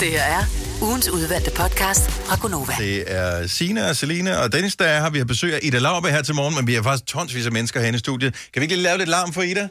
[0.00, 0.44] Det her er
[0.82, 2.72] ugens udvalgte podcast fra Gonova.
[2.78, 5.10] Det er Sina og Selina og Dennis, der er her.
[5.10, 7.52] Vi har besøg af Ida Lauerberg her til morgen, men vi har faktisk tonsvis af
[7.52, 8.34] mennesker herinde i studiet.
[8.52, 9.60] Kan vi ikke lige lave lidt larm for Ida?
[9.60, 9.68] Yeah!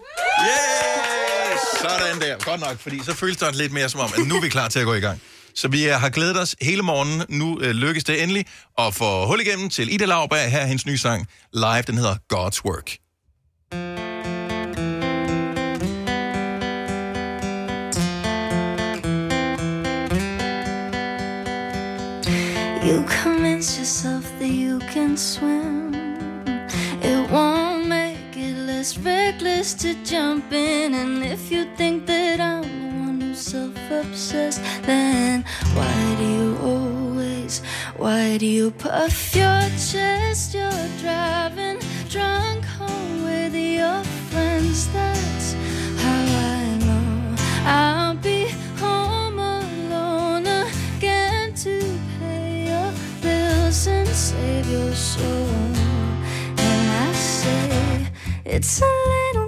[1.82, 2.36] Sådan der.
[2.46, 4.68] Godt nok, fordi så føles det lidt mere som om, at nu er vi klar
[4.68, 5.22] til at gå i gang.
[5.56, 7.26] Så vi har glædet os hele morgenen.
[7.30, 8.46] Nu øh, lykkes det endelig
[8.78, 10.52] at få hul igennem til Ida Lauberg.
[10.52, 11.82] Her er hendes nye sang live.
[11.82, 14.09] Den hedder God's Work.
[22.90, 25.94] You convince yourself that you can swim.
[27.04, 30.96] It won't make it less reckless to jump in.
[30.96, 36.58] And if you think that I'm the one who's self obsessed, then why do you
[36.64, 37.62] always,
[37.96, 40.56] why do you puff your chest?
[40.56, 40.90] You're
[58.60, 59.39] it's a little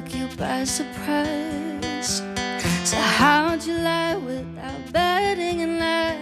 [0.00, 2.22] took you by surprise.
[2.84, 6.18] So how'd you lie without betting and lie?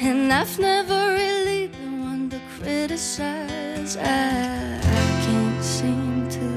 [0.00, 3.96] And I've never really been one to criticize.
[3.98, 6.48] I, I can't seem to.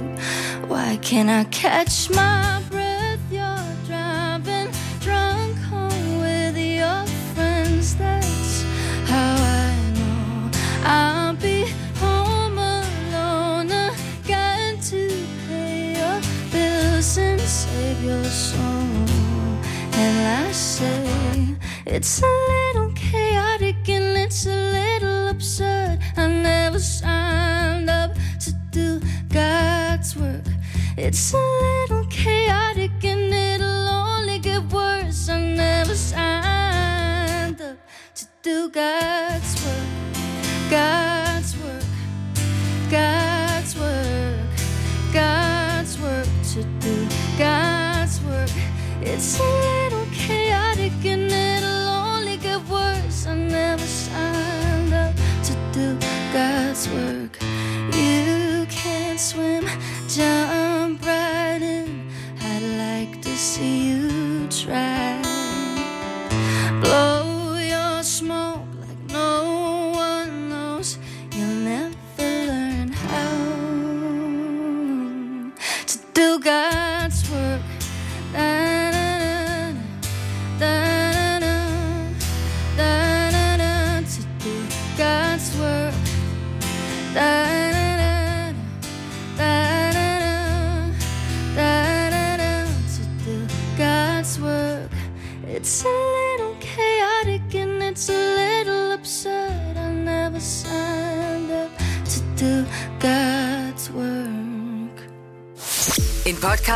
[0.67, 2.56] Why can't I catch my
[21.97, 25.97] it's a little chaotic and it's a little absurd.
[26.15, 30.45] I never signed up to do God's work.
[30.95, 35.27] It's a little chaotic and it'll only get worse.
[35.27, 37.77] I never signed up
[38.13, 39.89] to do God's work.
[40.69, 41.83] God's work.
[42.91, 44.45] God's work.
[45.11, 47.07] God's work to do
[47.39, 48.51] God's work.
[49.01, 49.76] It's a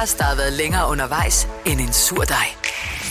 [0.02, 2.48] podcast, der har været længere undervejs end en sur dej.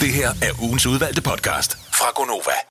[0.01, 2.61] Det her er ugens udvalgte podcast fra Gonova.